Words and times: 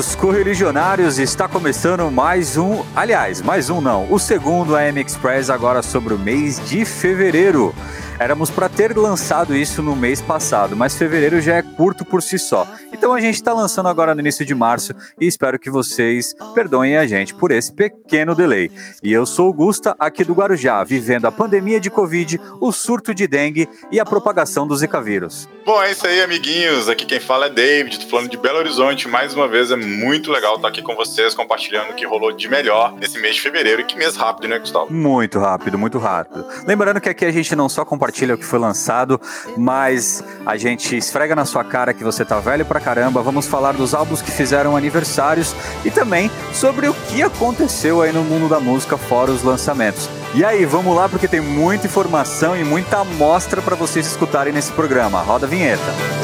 caros 0.00 0.14
correligionários, 0.14 1.18
está 1.18 1.46
começando 1.46 2.10
mais 2.10 2.56
um, 2.56 2.82
aliás, 2.96 3.42
mais 3.42 3.68
um 3.68 3.82
não, 3.82 4.10
o 4.10 4.18
segundo 4.18 4.74
AM 4.74 4.98
Express 4.98 5.50
agora 5.50 5.82
sobre 5.82 6.14
o 6.14 6.18
mês 6.18 6.58
de 6.66 6.86
fevereiro. 6.86 7.74
Éramos 8.18 8.50
para 8.50 8.68
ter 8.68 8.96
lançado 8.96 9.54
isso 9.54 9.82
no 9.82 9.94
mês 9.94 10.22
passado, 10.22 10.74
mas 10.74 10.96
fevereiro 10.96 11.40
já 11.40 11.56
é 11.56 11.62
curto 11.62 12.02
por 12.04 12.22
si 12.22 12.38
só. 12.38 12.66
Então 13.00 13.14
a 13.14 13.20
gente 13.20 13.36
está 13.36 13.54
lançando 13.54 13.88
agora 13.88 14.14
no 14.14 14.20
início 14.20 14.44
de 14.44 14.54
março 14.54 14.92
e 15.18 15.26
espero 15.26 15.58
que 15.58 15.70
vocês 15.70 16.34
perdoem 16.54 16.98
a 16.98 17.06
gente 17.06 17.34
por 17.34 17.50
esse 17.50 17.72
pequeno 17.72 18.34
delay. 18.34 18.70
E 19.02 19.10
eu 19.10 19.24
sou 19.24 19.48
o 19.48 19.54
Gusta, 19.54 19.96
aqui 19.98 20.22
do 20.22 20.34
Guarujá, 20.34 20.84
vivendo 20.84 21.24
a 21.24 21.32
pandemia 21.32 21.80
de 21.80 21.88
Covid, 21.88 22.38
o 22.60 22.70
surto 22.70 23.14
de 23.14 23.26
dengue 23.26 23.66
e 23.90 23.98
a 23.98 24.04
propagação 24.04 24.66
do 24.66 24.76
Zika 24.76 25.00
vírus. 25.00 25.48
Bom, 25.64 25.82
é 25.82 25.92
isso 25.92 26.06
aí, 26.06 26.20
amiguinhos. 26.20 26.90
Aqui 26.90 27.06
quem 27.06 27.20
fala 27.20 27.46
é 27.46 27.50
David, 27.50 28.00
tô 28.00 28.06
falando 28.06 28.28
de 28.28 28.36
Belo 28.36 28.58
Horizonte. 28.58 29.08
Mais 29.08 29.32
uma 29.32 29.48
vez 29.48 29.70
é 29.70 29.76
muito 29.76 30.30
legal 30.30 30.56
estar 30.56 30.68
aqui 30.68 30.82
com 30.82 30.94
vocês, 30.94 31.32
compartilhando 31.32 31.92
o 31.92 31.94
que 31.94 32.04
rolou 32.04 32.32
de 32.32 32.48
melhor 32.50 32.92
nesse 32.92 33.18
mês 33.18 33.36
de 33.36 33.40
fevereiro. 33.40 33.80
E 33.80 33.84
que 33.84 33.96
mês 33.96 34.14
rápido, 34.14 34.46
né, 34.46 34.58
Gustavo? 34.58 34.92
Muito 34.92 35.38
rápido, 35.38 35.78
muito 35.78 35.98
rápido. 35.98 36.44
Lembrando 36.66 37.00
que 37.00 37.08
aqui 37.08 37.24
a 37.24 37.30
gente 37.30 37.56
não 37.56 37.68
só 37.68 37.82
compartilha 37.82 38.34
o 38.34 38.38
que 38.38 38.44
foi 38.44 38.58
lançado, 38.58 39.18
mas 39.56 40.22
a 40.44 40.58
gente 40.58 40.94
esfrega 40.94 41.34
na 41.34 41.46
sua 41.46 41.64
cara 41.64 41.94
que 41.94 42.04
você 42.04 42.26
tá 42.26 42.38
velho 42.40 42.66
pra 42.66 42.78
caramba. 42.78 42.89
Vamos 43.22 43.46
falar 43.46 43.72
dos 43.72 43.94
álbuns 43.94 44.20
que 44.22 44.30
fizeram 44.30 44.76
aniversários 44.76 45.54
e 45.84 45.90
também 45.90 46.30
sobre 46.52 46.88
o 46.88 46.94
que 46.94 47.22
aconteceu 47.22 48.02
aí 48.02 48.12
no 48.12 48.24
mundo 48.24 48.48
da 48.48 48.58
música 48.58 48.96
fora 48.96 49.30
os 49.30 49.42
lançamentos. 49.42 50.08
E 50.34 50.44
aí, 50.44 50.64
vamos 50.64 50.94
lá 50.94 51.08
porque 51.08 51.26
tem 51.26 51.40
muita 51.40 51.86
informação 51.86 52.56
e 52.56 52.64
muita 52.64 52.98
amostra 52.98 53.60
para 53.60 53.76
vocês 53.76 54.06
escutarem 54.06 54.52
nesse 54.52 54.72
programa. 54.72 55.20
Roda 55.20 55.46
a 55.46 55.48
vinheta. 55.48 56.19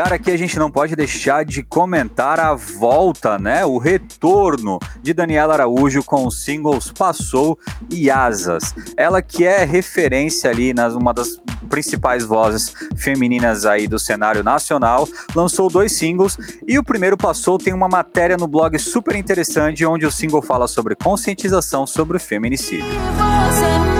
Lugar, 0.00 0.12
aqui 0.14 0.30
a 0.30 0.36
gente 0.36 0.58
não 0.58 0.70
pode 0.70 0.96
deixar 0.96 1.44
de 1.44 1.62
comentar 1.62 2.40
a 2.40 2.54
volta, 2.54 3.38
né? 3.38 3.66
O 3.66 3.76
retorno 3.76 4.78
de 5.02 5.12
Daniela 5.12 5.52
Araújo 5.52 6.02
com 6.02 6.26
os 6.26 6.42
singles 6.42 6.90
Passou 6.90 7.58
e 7.90 8.10
Asas. 8.10 8.74
Ela 8.96 9.20
que 9.20 9.44
é 9.44 9.64
referência 9.64 10.50
ali 10.50 10.72
nas 10.72 10.94
uma 10.94 11.12
das 11.12 11.38
principais 11.68 12.24
vozes 12.24 12.72
femininas 12.96 13.66
aí 13.66 13.86
do 13.86 13.98
cenário 13.98 14.42
nacional, 14.42 15.06
lançou 15.34 15.68
dois 15.68 15.92
singles 15.92 16.38
e 16.66 16.78
o 16.78 16.84
primeiro 16.84 17.16
Passou 17.16 17.58
tem 17.58 17.74
uma 17.74 17.88
matéria 17.88 18.36
no 18.36 18.46
blog 18.46 18.78
super 18.78 19.14
interessante 19.14 19.84
onde 19.84 20.06
o 20.06 20.10
single 20.10 20.40
fala 20.40 20.66
sobre 20.66 20.94
conscientização 20.94 21.86
sobre 21.86 22.16
o 22.16 22.20
feminicídio. 22.20 22.86
Você 22.86 23.99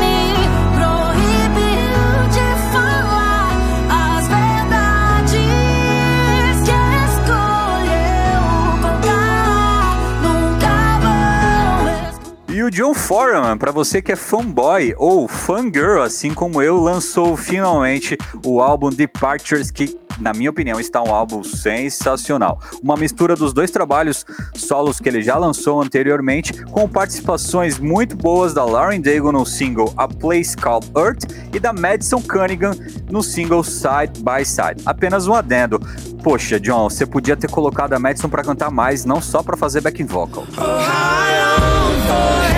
John 12.81 12.95
Foreman, 12.95 13.59
para 13.59 13.70
você 13.70 14.00
que 14.00 14.10
é 14.10 14.16
fanboy 14.16 14.94
ou 14.97 15.28
fangirl, 15.28 16.00
assim 16.00 16.32
como 16.32 16.62
eu, 16.62 16.81
lançou 16.81 17.37
finalmente 17.37 18.16
o 18.43 18.62
álbum 18.62 18.88
Departures, 18.88 19.71
que, 19.71 19.94
na 20.19 20.32
minha 20.32 20.49
opinião, 20.49 20.81
está 20.81 21.03
um 21.03 21.15
álbum 21.15 21.44
sensacional. 21.44 22.59
Uma 22.82 22.97
mistura 22.97 23.37
dos 23.37 23.53
dois 23.53 23.71
trabalhos 23.71 24.25
solos 24.54 24.99
que 24.99 25.10
ele 25.10 25.21
já 25.21 25.37
lançou 25.37 25.82
anteriormente, 25.82 26.54
com 26.65 26.88
participações 26.88 27.78
muito 27.78 28.16
boas 28.16 28.54
da 28.54 28.65
Lauren 28.65 29.03
Daigle 29.03 29.31
no 29.31 29.44
single 29.44 29.93
A 29.94 30.09
Place 30.09 30.56
Called 30.56 30.91
Earth 30.97 31.25
e 31.53 31.60
da 31.60 31.75
Madison 31.75 32.22
Cunningham 32.22 32.72
no 33.10 33.22
single 33.22 33.62
Side 33.62 34.22
by 34.22 34.43
Side. 34.43 34.81
Apenas 34.87 35.27
um 35.27 35.34
adendo. 35.34 35.78
Poxa, 36.25 36.59
John, 36.59 36.88
você 36.88 37.04
podia 37.04 37.37
ter 37.37 37.50
colocado 37.50 37.93
a 37.93 37.99
Madison 37.99 38.31
para 38.31 38.43
cantar 38.43 38.71
mais, 38.71 39.04
não 39.04 39.21
só 39.21 39.43
para 39.43 39.54
fazer 39.54 39.83
backing 39.83 40.06
vocal. 40.06 40.47
Oh, 40.56 42.50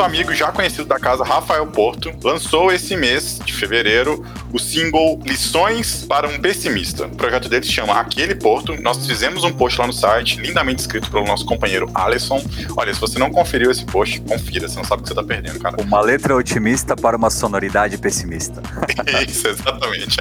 nosso 0.00 0.02
amigo 0.02 0.34
já 0.34 0.50
conhecido 0.50 0.86
da 0.86 0.98
casa, 0.98 1.24
Rafael 1.24 1.66
Porto, 1.66 2.12
lançou 2.22 2.72
esse 2.72 2.96
mês 2.96 3.38
de 3.44 3.52
fevereiro 3.52 4.24
o 4.52 4.58
single 4.58 5.20
Lições 5.24 6.04
para 6.04 6.28
um 6.28 6.38
Pessimista. 6.38 7.06
O 7.06 7.16
projeto 7.16 7.48
dele 7.48 7.64
se 7.64 7.72
chama 7.72 7.94
Aquele 7.94 8.34
Porto. 8.34 8.80
Nós 8.80 9.06
fizemos 9.06 9.44
um 9.44 9.52
post 9.52 9.78
lá 9.78 9.86
no 9.86 9.92
site, 9.92 10.40
lindamente 10.40 10.80
escrito 10.80 11.10
pelo 11.10 11.24
nosso 11.24 11.44
companheiro 11.44 11.88
Alisson. 11.94 12.42
Olha, 12.76 12.92
se 12.92 13.00
você 13.00 13.18
não 13.18 13.30
conferiu 13.30 13.70
esse 13.70 13.84
post, 13.84 14.20
confira, 14.20 14.68
você 14.68 14.76
não 14.76 14.84
sabe 14.84 15.00
o 15.00 15.02
que 15.02 15.08
você 15.08 15.14
tá 15.14 15.22
perdendo, 15.22 15.58
cara. 15.58 15.76
Uma 15.80 16.00
letra 16.00 16.34
otimista 16.34 16.96
para 16.96 17.16
uma 17.16 17.30
sonoridade 17.30 17.96
pessimista. 17.98 18.62
Isso, 19.28 19.48
exatamente. 19.48 20.18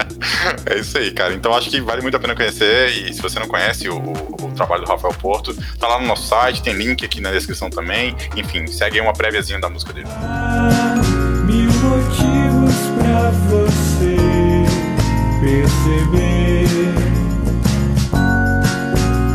É 0.66 0.78
isso 0.78 0.98
aí, 0.98 1.12
cara. 1.12 1.34
Então 1.34 1.54
acho 1.54 1.70
que 1.70 1.82
vale 1.82 2.02
muito 2.02 2.16
a 2.16 2.20
pena 2.20 2.36
conhecer. 2.36 2.90
E 2.90 3.14
se 3.14 3.22
você 3.22 3.40
não 3.40 3.48
conhece 3.48 3.90
o, 3.90 3.98
o 3.98 4.52
trabalho 4.56 4.84
do 4.84 4.90
Rafael 4.90 5.14
Porto, 5.14 5.56
tá 5.78 5.88
lá 5.88 6.00
no 6.00 6.08
nosso 6.08 6.28
site, 6.28 6.62
tem 6.62 6.74
link 6.74 7.04
aqui 7.06 7.22
na 7.22 7.32
descrição 7.32 7.70
também. 7.70 8.16
Enfim, 8.36 8.68
segue 8.68 9.00
aí 9.00 9.02
uma 9.02 9.14
préviazinha 9.14 9.60
da 9.60 9.70
música 9.70 9.94
dele. 9.94 10.08
Perceber. 15.50 16.68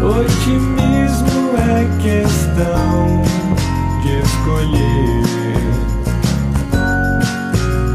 Otimismo 0.04 1.40
é 1.58 1.80
questão 2.02 3.22
de 4.02 4.12
escolher. 4.20 5.24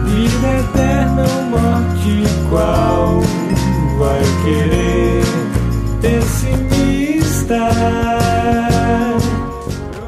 Vida 0.06 0.50
eterna 0.60 1.24
ou 1.24 1.44
morte, 1.44 2.14
qual 2.50 3.22
vai 3.98 4.24
querer? 4.44 5.24
Pessimista. 6.02 7.70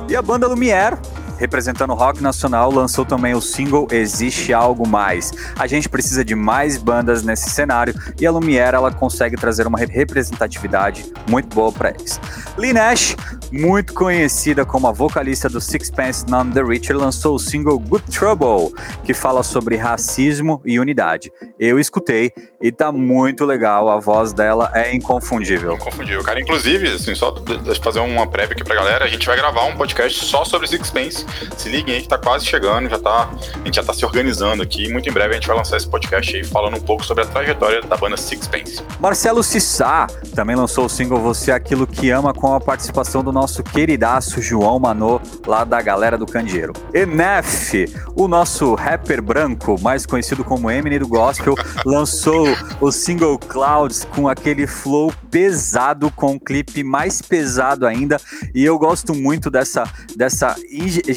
E 0.10 0.16
a 0.16 0.22
banda 0.22 0.48
Lumière, 0.48 0.98
representando 1.42 1.90
o 1.90 1.96
rock 1.96 2.22
nacional, 2.22 2.72
lançou 2.72 3.04
também 3.04 3.34
o 3.34 3.42
single 3.42 3.88
Existe 3.92 4.54
Algo 4.54 4.88
Mais. 4.88 5.32
A 5.58 5.66
gente 5.66 5.90
precisa 5.90 6.24
de 6.24 6.36
mais 6.36 6.78
bandas 6.78 7.24
nesse 7.24 7.50
cenário 7.50 7.96
e 8.20 8.28
a 8.28 8.32
Lumière 8.32 8.76
ela 8.76 8.92
consegue 8.92 9.36
trazer 9.36 9.66
uma 9.66 9.80
representatividade 9.80 11.12
muito 11.28 11.56
boa 11.56 11.72
para 11.72 11.90
eles. 11.90 12.22
Lee 12.60 12.74
Nash, 12.74 13.16
muito 13.52 13.92
conhecida 13.92 14.64
como 14.64 14.86
a 14.86 14.92
vocalista 14.92 15.50
do 15.50 15.60
Sixpence 15.60 16.28
None 16.30 16.54
the 16.54 16.62
Richer, 16.62 16.96
lançou 16.96 17.36
o 17.36 17.40
single 17.40 17.80
Good 17.80 18.06
Trouble, 18.12 18.72
que 19.04 19.14
fala 19.14 19.42
sobre 19.42 19.76
racismo 19.78 20.62
e 20.64 20.80
unidade. 20.80 21.32
Eu 21.60 21.80
escutei 21.80 22.32
e 22.62 22.72
tá 22.72 22.92
muito 22.92 23.46
legal, 23.46 23.90
a 23.90 24.00
voz 24.00 24.32
dela 24.32 24.72
é 24.76 24.94
inconfundível. 24.94 25.76
Confundiu, 25.80 26.22
cara. 26.24 26.40
Inclusive, 26.40 26.88
assim, 26.88 27.16
só 27.16 27.34
fazer 27.82 28.00
uma 28.00 28.28
prévia 28.28 28.54
aqui 28.54 28.64
pra 28.64 28.76
galera, 28.76 29.06
a 29.06 29.08
gente 29.08 29.26
vai 29.26 29.36
gravar 29.36 29.66
um 29.66 29.76
podcast 29.76 30.24
só 30.24 30.46
sobre 30.46 30.68
Sixpence. 30.68 31.26
Se 31.58 31.70
liguem 31.70 31.96
aí 31.96 32.02
que 32.02 32.08
tá 32.08 32.18
quase 32.18 32.46
chegando, 32.46 32.90
já 32.90 33.00
tá, 33.00 33.30
a 33.54 33.66
gente 33.66 33.76
já 33.76 33.84
tá 33.84 33.94
se 33.94 34.06
organizando 34.06 34.64
aqui. 34.64 34.92
Muito 34.92 35.08
em 35.10 35.12
breve 35.12 35.32
a 35.32 35.34
gente 35.34 35.48
vai 35.48 35.58
lançar 35.58 35.78
esse 35.78 35.88
podcast 35.88 36.36
aí 36.36 36.44
falando 36.44 36.78
um 36.78 36.82
pouco 36.82 37.06
sobre 37.06 37.24
a 37.24 37.28
trajetória 37.28 37.82
da 37.82 37.98
banda 37.98 38.18
Sixpence. 38.18 38.84
Marcelo 39.00 39.44
Sissá 39.44 40.08
também 40.36 40.56
lançou 40.56 40.86
o 40.86 40.90
single 40.90 41.20
Você 41.20 41.52
é 41.52 41.54
Aquilo 41.54 41.86
Que 41.86 42.10
Ama 42.10 42.34
com 42.34 42.54
a 42.54 42.60
participação 42.60 43.24
do 43.24 43.32
nosso 43.32 43.64
queridaço 43.64 44.42
João 44.42 44.80
Manô, 44.80 45.22
lá 45.46 45.64
da 45.64 45.82
galera 45.82 46.18
do 46.18 46.26
Candeeiro. 46.26 46.74
Enef, 46.94 47.86
o 48.16 48.28
nosso 48.28 48.76
rapper 48.76 49.22
branco, 49.22 49.80
mais 49.82 50.06
conhecido 50.06 50.44
como 50.44 50.70
Eminem 50.70 51.00
do 51.00 51.08
Gospel, 51.08 51.56
lançou 51.86 52.48
o 52.80 52.92
single 52.92 53.38
Clouds 53.38 54.06
com 54.06 54.28
aquele 54.28 54.68
flow 54.68 55.14
pesado, 55.30 56.12
com 56.12 56.34
um 56.34 56.40
clipe 56.40 56.84
mais 56.84 57.22
pesado 57.22 57.86
ainda. 57.86 58.20
E 58.54 58.64
eu 58.64 58.78
gosto 58.78 59.14
muito 59.14 59.50
dessa, 59.50 59.84
dessa 60.16 60.56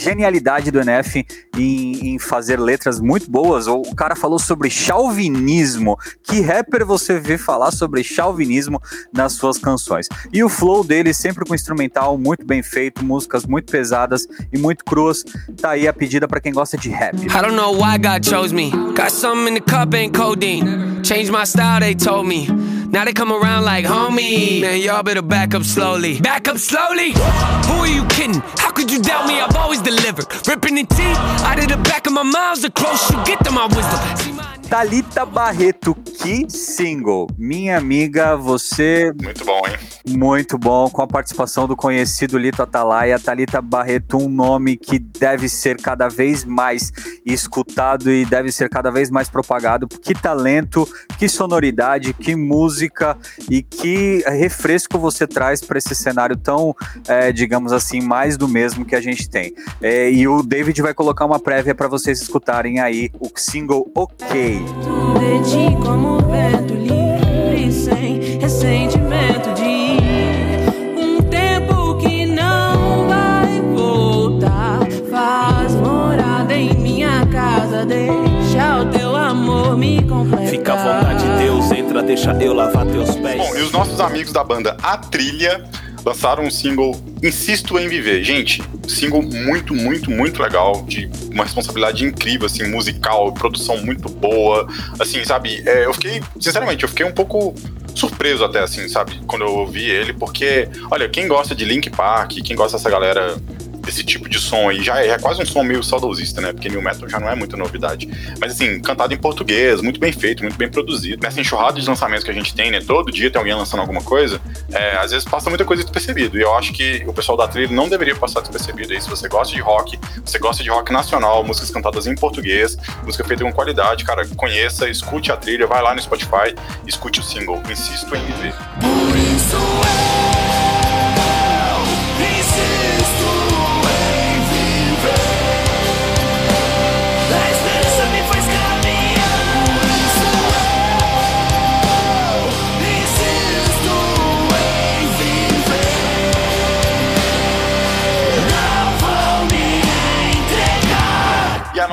genialidade 0.04 0.70
do 0.70 0.78
NF 0.80 1.24
em, 1.56 2.14
em 2.14 2.18
fazer 2.18 2.60
letras 2.60 3.00
muito 3.00 3.30
boas. 3.30 3.66
O 3.66 3.94
cara 3.94 4.14
falou 4.14 4.38
sobre 4.38 4.68
chauvinismo. 4.68 5.96
Que 6.22 6.40
rapper 6.42 6.84
você 6.84 7.18
vê 7.18 7.38
falar 7.38 7.70
sobre 7.70 8.04
chauvinismo 8.04 8.80
nas 9.12 9.32
suas 9.32 9.58
canções? 9.58 10.06
E 10.32 10.44
o 10.44 10.48
flow 10.48 10.84
dele, 10.84 11.14
sempre 11.14 11.44
com 11.44 11.54
instrumental 11.54 12.18
muito 12.18 12.44
bem 12.44 12.62
feito, 12.62 13.02
músicas 13.02 13.46
muito 13.46 13.72
pesadas 13.72 14.26
e 14.52 14.58
muito 14.58 14.84
cruas. 14.84 15.24
Tá 15.60 15.70
aí 15.70 15.88
a 15.88 15.92
pedida 15.92 16.28
pra 16.28 16.40
quem 16.40 16.52
gosta 16.52 16.76
de 16.76 16.90
rap. 16.90 17.16
I 17.16 17.28
don't 17.28 17.56
know 17.56 17.72
why 17.72 17.96
God 17.96 18.24
chose 18.24 18.54
me. 18.54 18.70
Got 18.70 19.10
something 19.10 19.48
in 19.48 19.54
the 19.54 19.60
cup, 19.60 19.94
ain't 19.94 20.16
codeine. 20.16 21.02
Changed 21.02 21.32
my 21.32 21.44
style, 21.44 21.80
they 21.80 21.94
told 21.94 22.28
me. 22.28 22.73
Now 22.94 23.04
they 23.04 23.12
come 23.12 23.32
around 23.32 23.64
like 23.64 23.84
homie. 23.84 24.60
Man, 24.60 24.80
y'all 24.80 25.02
better 25.02 25.20
back 25.20 25.52
up 25.52 25.64
slowly. 25.64 26.20
Back 26.20 26.46
up 26.46 26.58
slowly? 26.58 27.10
Who 27.10 27.72
are 27.82 27.88
you 27.88 28.06
kidding? 28.06 28.40
How 28.56 28.70
could 28.70 28.88
you 28.88 29.02
doubt 29.02 29.26
me? 29.26 29.40
I've 29.40 29.56
always 29.56 29.82
delivered. 29.82 30.26
Ripping 30.46 30.76
the 30.76 30.84
teeth 30.84 31.18
out 31.42 31.58
of 31.58 31.66
the 31.66 31.76
back 31.78 32.06
of 32.06 32.12
my 32.12 32.22
mouth. 32.22 32.62
The 32.62 32.70
closer 32.70 33.18
you 33.18 33.24
get 33.24 33.44
to 33.46 33.50
my 33.50 33.66
wisdom. 33.66 34.63
Talita 34.68 35.24
Barreto, 35.24 35.94
que 35.94 36.48
single. 36.48 37.28
Minha 37.38 37.76
amiga, 37.76 38.36
você 38.36 39.12
Muito 39.22 39.44
bom, 39.44 39.62
hein? 39.68 39.94
Muito 40.06 40.58
bom, 40.58 40.90
com 40.90 41.00
a 41.00 41.06
participação 41.06 41.66
do 41.66 41.74
conhecido 41.74 42.36
Lito 42.36 42.62
Atalaia, 42.62 43.18
Thalita 43.18 43.62
Barreto, 43.62 44.18
um 44.18 44.28
nome 44.28 44.76
que 44.76 44.98
deve 44.98 45.48
ser 45.48 45.80
cada 45.80 46.08
vez 46.08 46.44
mais 46.44 46.92
escutado 47.24 48.10
e 48.10 48.26
deve 48.26 48.52
ser 48.52 48.68
cada 48.68 48.90
vez 48.90 49.10
mais 49.10 49.30
propagado. 49.30 49.88
Que 49.88 50.12
talento, 50.12 50.86
que 51.18 51.26
sonoridade, 51.26 52.12
que 52.12 52.36
música 52.36 53.16
e 53.50 53.62
que 53.62 54.22
refresco 54.26 54.98
você 54.98 55.26
traz 55.26 55.62
para 55.62 55.78
esse 55.78 55.94
cenário 55.94 56.36
tão, 56.36 56.76
eh, 57.08 57.32
digamos 57.32 57.72
assim, 57.72 58.02
mais 58.02 58.36
do 58.36 58.46
mesmo 58.46 58.84
que 58.84 58.94
a 58.94 59.00
gente 59.00 59.28
tem. 59.28 59.54
Eh, 59.80 60.10
e 60.10 60.28
o 60.28 60.42
David 60.42 60.82
vai 60.82 60.92
colocar 60.92 61.24
uma 61.24 61.40
prévia 61.40 61.74
para 61.74 61.88
vocês 61.88 62.20
escutarem 62.20 62.78
aí 62.78 63.10
o 63.18 63.30
single 63.34 63.90
OK. 63.94 64.53
De 64.60 65.50
ti 65.50 65.76
como 65.84 66.18
vento 66.18 66.74
livre, 66.74 67.72
sem 67.72 68.38
ressentimento 68.38 69.52
de 69.54 69.64
ir. 69.64 70.96
Um 70.96 71.22
tempo 71.22 71.96
que 71.96 72.26
não 72.26 73.08
vai 73.08 73.60
voltar. 73.74 74.86
Faz 75.10 75.74
morada 75.74 76.54
em 76.54 76.74
minha 76.74 77.26
casa, 77.26 77.84
deixa 77.84 78.82
o 78.82 78.86
teu 78.86 79.16
amor 79.16 79.76
me 79.76 80.02
completar. 80.02 80.46
Fica 80.46 80.72
à 80.72 80.76
vontade, 80.76 81.24
Deus, 81.38 81.72
entra, 81.72 82.02
deixa 82.02 82.32
eu 82.40 82.52
lavar 82.52 82.86
teus 82.86 83.16
pés. 83.16 83.38
Bom, 83.38 83.56
e 83.56 83.62
os 83.62 83.72
nossos 83.72 84.00
amigos 84.00 84.32
da 84.32 84.44
banda 84.44 84.76
A 84.82 84.96
Trilha 84.96 85.64
lançaram 86.04 86.44
um 86.44 86.50
single 86.50 86.94
Insisto 87.22 87.78
em 87.78 87.88
Viver. 87.88 88.22
Gente, 88.22 88.62
single 88.86 89.22
muito, 89.22 89.74
muito, 89.74 90.10
muito 90.10 90.42
legal, 90.42 90.82
de 90.86 91.10
uma 91.32 91.44
responsabilidade 91.44 92.04
incrível, 92.04 92.46
assim, 92.46 92.64
musical, 92.68 93.32
produção 93.32 93.78
muito 93.78 94.08
boa. 94.08 94.66
Assim, 94.98 95.24
sabe, 95.24 95.62
é, 95.66 95.86
eu 95.86 95.94
fiquei, 95.94 96.22
sinceramente, 96.38 96.82
eu 96.82 96.88
fiquei 96.88 97.06
um 97.06 97.12
pouco 97.12 97.54
surpreso 97.94 98.44
até, 98.44 98.60
assim, 98.60 98.88
sabe, 98.88 99.20
quando 99.26 99.42
eu 99.42 99.54
ouvi 99.54 99.88
ele, 99.88 100.12
porque, 100.12 100.68
olha, 100.90 101.08
quem 101.08 101.26
gosta 101.26 101.54
de 101.54 101.64
Link 101.64 101.88
Park, 101.90 102.32
quem 102.44 102.56
gosta 102.56 102.76
dessa 102.76 102.90
galera 102.90 103.36
desse 103.84 104.02
tipo 104.02 104.28
de 104.28 104.38
som 104.38 104.68
aí, 104.68 104.82
já 104.82 105.02
é, 105.02 105.08
é 105.08 105.18
quase 105.18 105.42
um 105.42 105.46
som 105.46 105.62
meio 105.62 105.82
saudosista, 105.82 106.40
né? 106.40 106.52
Porque 106.52 106.68
New 106.68 106.82
Metal 106.82 107.08
já 107.08 107.18
não 107.20 107.28
é 107.28 107.34
muita 107.34 107.56
novidade. 107.56 108.08
Mas 108.40 108.52
assim, 108.52 108.80
cantado 108.80 109.14
em 109.14 109.16
português, 109.16 109.80
muito 109.80 110.00
bem 110.00 110.12
feito, 110.12 110.42
muito 110.42 110.56
bem 110.56 110.70
produzido. 110.70 111.22
Nessa 111.22 111.40
enxurrada 111.40 111.80
de 111.80 111.86
lançamentos 111.86 112.24
que 112.24 112.30
a 112.30 112.34
gente 112.34 112.54
tem, 112.54 112.70
né? 112.70 112.80
Todo 112.80 113.12
dia 113.12 113.30
tem 113.30 113.38
alguém 113.38 113.54
lançando 113.54 113.80
alguma 113.80 114.02
coisa, 114.02 114.40
é, 114.72 114.96
às 114.96 115.10
vezes 115.10 115.26
passa 115.26 115.48
muita 115.48 115.64
coisa 115.64 115.82
despercebido. 115.82 116.38
E 116.38 116.42
eu 116.42 116.54
acho 116.54 116.72
que 116.72 117.04
o 117.06 117.12
pessoal 117.12 117.36
da 117.36 117.46
trilha 117.46 117.72
não 117.72 117.88
deveria 117.88 118.14
passar 118.16 118.40
despercebido 118.40 118.92
aí. 118.92 119.00
Se 119.00 119.08
você 119.08 119.28
gosta 119.28 119.54
de 119.54 119.60
rock, 119.60 119.98
você 120.24 120.38
gosta 120.38 120.62
de 120.62 120.70
rock 120.70 120.92
nacional, 120.92 121.44
músicas 121.44 121.70
cantadas 121.70 122.06
em 122.06 122.14
português, 122.14 122.76
música 123.02 123.24
feita 123.24 123.44
com 123.44 123.52
qualidade, 123.52 124.04
cara, 124.04 124.26
conheça, 124.36 124.88
escute 124.88 125.30
a 125.30 125.36
trilha, 125.36 125.66
vai 125.66 125.82
lá 125.82 125.94
no 125.94 126.02
Spotify, 126.02 126.54
escute 126.86 127.20
o 127.20 127.22
single. 127.22 127.62
Insisto 127.70 128.14
em 128.14 128.24
viver. 128.24 128.54
Por 128.80 129.16
isso 129.16 129.56
eu 129.56 130.23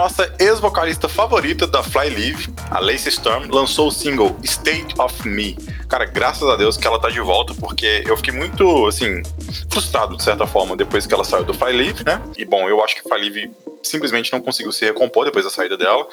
nossa 0.01 0.33
ex-vocalista 0.39 1.07
favorita 1.07 1.68
da 1.68 1.83
Fly 1.83 2.09
Live, 2.09 2.51
a 2.71 2.80
Lacey 2.80 3.09
Storm, 3.09 3.48
lançou 3.51 3.89
o 3.89 3.92
single 3.92 4.36
State 4.42 5.00
of 5.00 5.30
Me. 5.30 5.56
Cara, 5.88 6.06
graças 6.06 6.50
a 6.50 6.56
Deus 6.56 6.75
que 6.75 6.88
ela 6.88 7.00
tá 7.00 7.07
de 7.07 7.19
volta, 7.19 7.53
porque 7.53 8.03
eu 8.07 8.18
fiquei 8.18 8.33
muito, 8.33 8.88
assim, 8.88 9.21
frustrado, 9.69 10.18
de 10.18 10.24
certa 10.24 10.48
forma, 10.48 10.75
depois 10.75 11.06
que 11.06 11.13
ela 11.13 11.24
saiu 11.24 11.44
do 11.44 11.53
Fly 11.53 11.74
Live, 11.74 12.03
né? 12.03 12.19
E 12.36 12.44
bom, 12.44 12.68
eu 12.68 12.83
acho 12.83 12.95
que 12.95 13.07
Fly 13.07 13.19
Live 13.19 13.51
simplesmente 13.83 14.31
não 14.31 14.42
conseguiu 14.42 14.72
se 14.72 14.86
recompor 14.86 15.25
depois 15.25 15.45
da 15.45 15.51
saída 15.51 15.78
dela. 15.78 16.07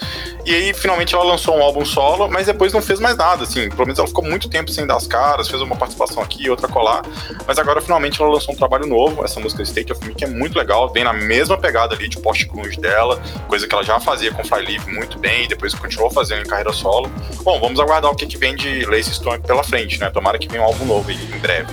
E 0.44 0.55
aí, 0.55 0.75
finalmente, 0.75 1.15
ela 1.15 1.25
lançou 1.25 1.56
um 1.56 1.62
álbum 1.62 1.85
solo, 1.85 2.29
mas 2.29 2.47
depois 2.47 2.73
não 2.73 2.82
fez 2.82 3.00
mais 3.00 3.17
nada, 3.17 3.44
assim. 3.44 3.69
Pelo 3.69 3.85
menos 3.85 3.99
ela 3.99 4.09
ficou 4.09 4.25
muito 4.25 4.49
tempo 4.49 4.70
sem 4.70 4.87
dar 4.87 4.97
as 4.97 5.06
caras, 5.06 5.49
fez 5.49 5.61
uma 5.62 5.76
participação 5.76 6.23
aqui, 6.23 6.49
outra 6.49 6.69
colar. 6.69 7.03
Mas 7.47 7.59
agora, 7.59 7.81
finalmente, 7.81 8.20
ela 8.20 8.31
lançou 8.31 8.55
um 8.55 8.56
trabalho 8.56 8.87
novo, 8.87 9.25
essa 9.25 9.41
música 9.41 9.62
State 9.62 9.93
of 9.93 10.05
Me, 10.06 10.15
que 10.15 10.25
é 10.25 10.29
muito 10.29 10.59
legal, 10.59 10.91
vem 10.93 11.05
na 11.05 11.12
mesma 11.12 11.59
pegada 11.59 11.94
ali 11.94 12.09
de 12.09 12.19
post-grunge 12.19 12.79
dela, 12.81 13.20
coisa 13.49 13.67
que 13.67 13.75
ela 13.75 13.85
já 13.85 14.00
fazia 14.00 14.32
com 14.32 14.44
Fly 14.44 14.64
Live 14.64 14.91
muito 14.93 15.19
bem, 15.19 15.44
e 15.44 15.49
depois 15.49 15.75
continuou 15.75 16.11
fazendo 16.11 16.43
em 16.43 16.49
carreira 16.49 16.73
solo. 16.73 17.11
Bom, 17.43 17.61
vamos 17.61 17.79
aguardar 17.81 18.11
o 18.11 18.17
que, 18.17 18.26
que 18.26 18.37
vem 18.37 18.55
de 18.55 18.85
Lacey 18.87 19.14
Stone 19.14 19.43
pela 19.43 19.62
frente, 19.62 19.99
né? 20.00 20.11
Tomara 20.11 20.38
que 20.38 20.49
venha 20.49 20.62
um 20.62 20.67
álbum 20.67 20.85
novo 20.85 21.11
em 21.11 21.38
breve. 21.38 21.73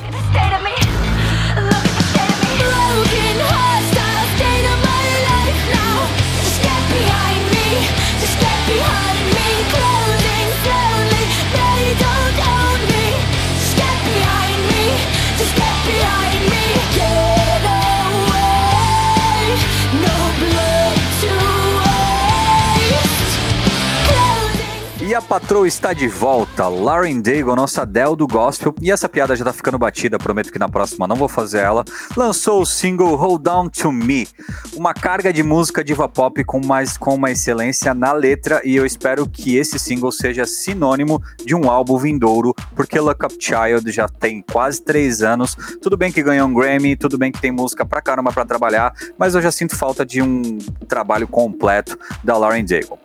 Patroa 25.25 25.67
está 25.67 25.91
de 25.91 26.07
volta, 26.07 26.67
Lauren 26.67 27.19
Daigle, 27.19 27.55
nossa 27.55 27.81
Adele 27.81 28.15
do 28.15 28.27
gospel. 28.27 28.75
E 28.79 28.91
essa 28.91 29.09
piada 29.09 29.35
já 29.35 29.43
tá 29.43 29.51
ficando 29.51 29.77
batida, 29.77 30.19
prometo 30.19 30.51
que 30.51 30.59
na 30.59 30.69
próxima 30.69 31.07
não 31.07 31.15
vou 31.15 31.27
fazer 31.27 31.59
ela. 31.59 31.83
Lançou 32.15 32.61
o 32.61 32.65
single 32.65 33.15
Hold 33.15 33.47
On 33.47 33.67
To 33.67 33.91
Me, 33.91 34.27
uma 34.75 34.93
carga 34.93 35.33
de 35.33 35.41
música 35.41 35.83
diva 35.83 36.07
pop 36.07 36.43
com, 36.43 36.63
mais, 36.63 36.95
com 36.95 37.15
uma 37.15 37.31
excelência 37.31 37.93
na 37.93 38.13
letra. 38.13 38.61
E 38.63 38.75
eu 38.75 38.85
espero 38.85 39.27
que 39.27 39.55
esse 39.55 39.79
single 39.79 40.11
seja 40.11 40.45
sinônimo 40.45 41.21
de 41.43 41.55
um 41.55 41.69
álbum 41.69 41.97
vindouro, 41.97 42.53
porque 42.75 42.99
Look 42.99 43.25
Up 43.25 43.35
Child 43.39 43.91
já 43.91 44.07
tem 44.07 44.43
quase 44.43 44.81
três 44.81 45.23
anos. 45.23 45.55
Tudo 45.81 45.97
bem 45.97 46.11
que 46.11 46.21
ganhou 46.21 46.47
um 46.47 46.53
Grammy, 46.53 46.95
tudo 46.95 47.17
bem 47.17 47.31
que 47.31 47.41
tem 47.41 47.51
música 47.51 47.83
pra 47.83 48.01
caramba 48.01 48.31
pra 48.31 48.45
trabalhar, 48.45 48.93
mas 49.17 49.33
eu 49.33 49.41
já 49.41 49.51
sinto 49.51 49.75
falta 49.75 50.05
de 50.05 50.21
um 50.21 50.59
trabalho 50.87 51.27
completo 51.27 51.97
da 52.23 52.37
Lauren 52.37 52.63
Daigle. 52.63 52.99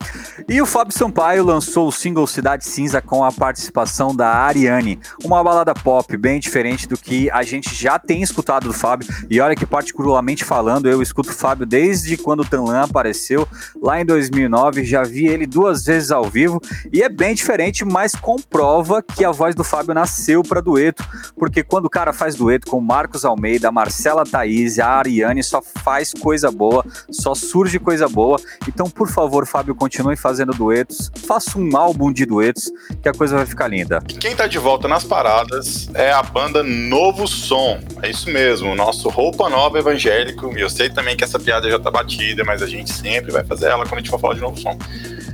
E 0.47 0.61
o 0.61 0.67
Fábio 0.67 0.97
Sampaio 0.97 1.43
lançou 1.45 1.89
o 1.89 1.93
single 1.93 2.10
Cidade 2.27 2.65
Cinza 2.65 3.01
com 3.01 3.25
a 3.25 3.33
participação 3.33 4.15
da 4.15 4.29
Ariane, 4.29 4.99
uma 5.25 5.43
balada 5.43 5.75
pop 5.75 6.17
bem 6.17 6.39
diferente 6.39 6.89
do 6.89 6.97
que 6.97 7.31
a 7.31 7.43
gente 7.43 7.75
já 7.75 7.99
tem 7.99 8.23
escutado 8.23 8.69
do 8.69 8.73
Fábio. 8.73 9.09
E 9.29 9.41
olha 9.41 9.55
que 9.55 9.67
particularmente 9.67 10.45
falando, 10.45 10.89
eu 10.89 11.03
escuto 11.03 11.31
o 11.31 11.35
Fábio 11.35 11.67
desde 11.67 12.17
quando 12.17 12.41
o 12.41 12.45
Tanlan 12.45 12.83
apareceu 12.83 13.47
lá 13.83 14.01
em 14.01 14.05
2009, 14.05 14.85
já 14.85 15.03
vi 15.03 15.27
ele 15.27 15.47
duas 15.47 15.85
vezes 15.85 16.11
ao 16.11 16.25
vivo. 16.25 16.61
E 16.93 17.03
é 17.03 17.09
bem 17.09 17.35
diferente, 17.35 17.85
mas 17.85 18.15
comprova 18.15 19.03
que 19.03 19.25
a 19.25 19.31
voz 19.31 19.55
do 19.55 19.65
Fábio 19.65 19.95
nasceu 19.95 20.43
para 20.43 20.61
dueto, 20.61 21.05
porque 21.37 21.63
quando 21.63 21.87
o 21.87 21.91
cara 21.91 22.13
faz 22.13 22.35
dueto 22.35 22.71
com 22.71 22.81
Marcos 22.81 23.25
Almeida, 23.25 23.71
Marcela 23.71 24.25
Thaís, 24.25 24.79
a 24.79 24.89
Ariane, 24.89 25.43
só 25.43 25.61
faz 25.63 26.13
coisa 26.13 26.51
boa, 26.51 26.85
só 27.11 27.35
surge 27.35 27.79
coisa 27.79 28.09
boa. 28.09 28.39
Então, 28.67 28.89
por 28.89 29.09
favor, 29.09 29.47
Fábio, 29.47 29.75
continue 29.75 30.17
fazendo 30.17 30.53
duetos, 30.53 31.11
faça 31.27 31.59
um 31.59 31.77
álbum 31.77 32.00
de 32.13 32.25
duetos, 32.25 32.71
que 33.03 33.09
a 33.09 33.13
coisa 33.13 33.37
vai 33.37 33.47
ficar 33.47 33.67
linda. 33.67 34.01
E 34.09 34.15
quem 34.15 34.37
tá 34.37 34.47
de 34.47 34.59
volta 34.59 34.87
nas 34.87 35.03
paradas 35.03 35.91
é 35.95 36.13
a 36.13 36.23
banda 36.23 36.63
Novo 36.63 37.27
Som. 37.27 37.81
É 38.03 38.09
isso 38.09 38.31
mesmo, 38.31 38.71
o 38.71 38.75
nosso 38.77 39.09
roupa 39.09 39.51
nova 39.51 39.79
evangélico. 39.79 40.57
E 40.57 40.61
eu 40.61 40.71
sei 40.71 40.89
também 40.89 41.17
que 41.17 41.25
essa 41.25 41.39
piada 41.39 41.69
já 41.69 41.79
tá 41.79 41.91
batida, 41.91 42.45
mas 42.45 42.63
a 42.63 42.67
gente 42.67 42.93
sempre 42.93 43.33
vai 43.33 43.45
fazer 43.45 43.67
ela 43.67 43.85
quando 43.85 43.95
a 43.95 43.99
gente 43.99 44.11
for 44.11 44.21
falar 44.21 44.35
de 44.35 44.41
Novo 44.41 44.57
Som. 44.59 44.79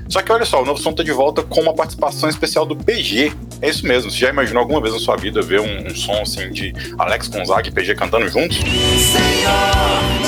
Só 0.08 0.23
que 0.23 0.32
olha 0.32 0.44
só, 0.44 0.62
o 0.62 0.64
Novo 0.64 0.80
Som 0.80 0.92
tá 0.92 1.02
de 1.02 1.12
volta 1.12 1.42
com 1.42 1.61
uma 1.61 1.75
participação 1.75 2.28
especial 2.28 2.64
do 2.64 2.76
PG. 2.76 3.32
É 3.61 3.68
isso 3.68 3.87
mesmo, 3.87 4.11
você 4.11 4.18
já 4.18 4.30
imaginou 4.30 4.61
alguma 4.61 4.80
vez 4.80 4.94
na 4.94 5.00
sua 5.00 5.16
vida 5.16 5.42
ver 5.42 5.61
um, 5.61 5.87
um 5.87 5.94
som 5.94 6.23
assim 6.23 6.50
de 6.50 6.73
Alex 6.99 7.28
Gonzaga 7.28 7.68
e 7.68 7.73
PG 7.73 7.94
cantando 7.94 8.28
juntos? 8.28 8.56
Senhor, 8.58 9.50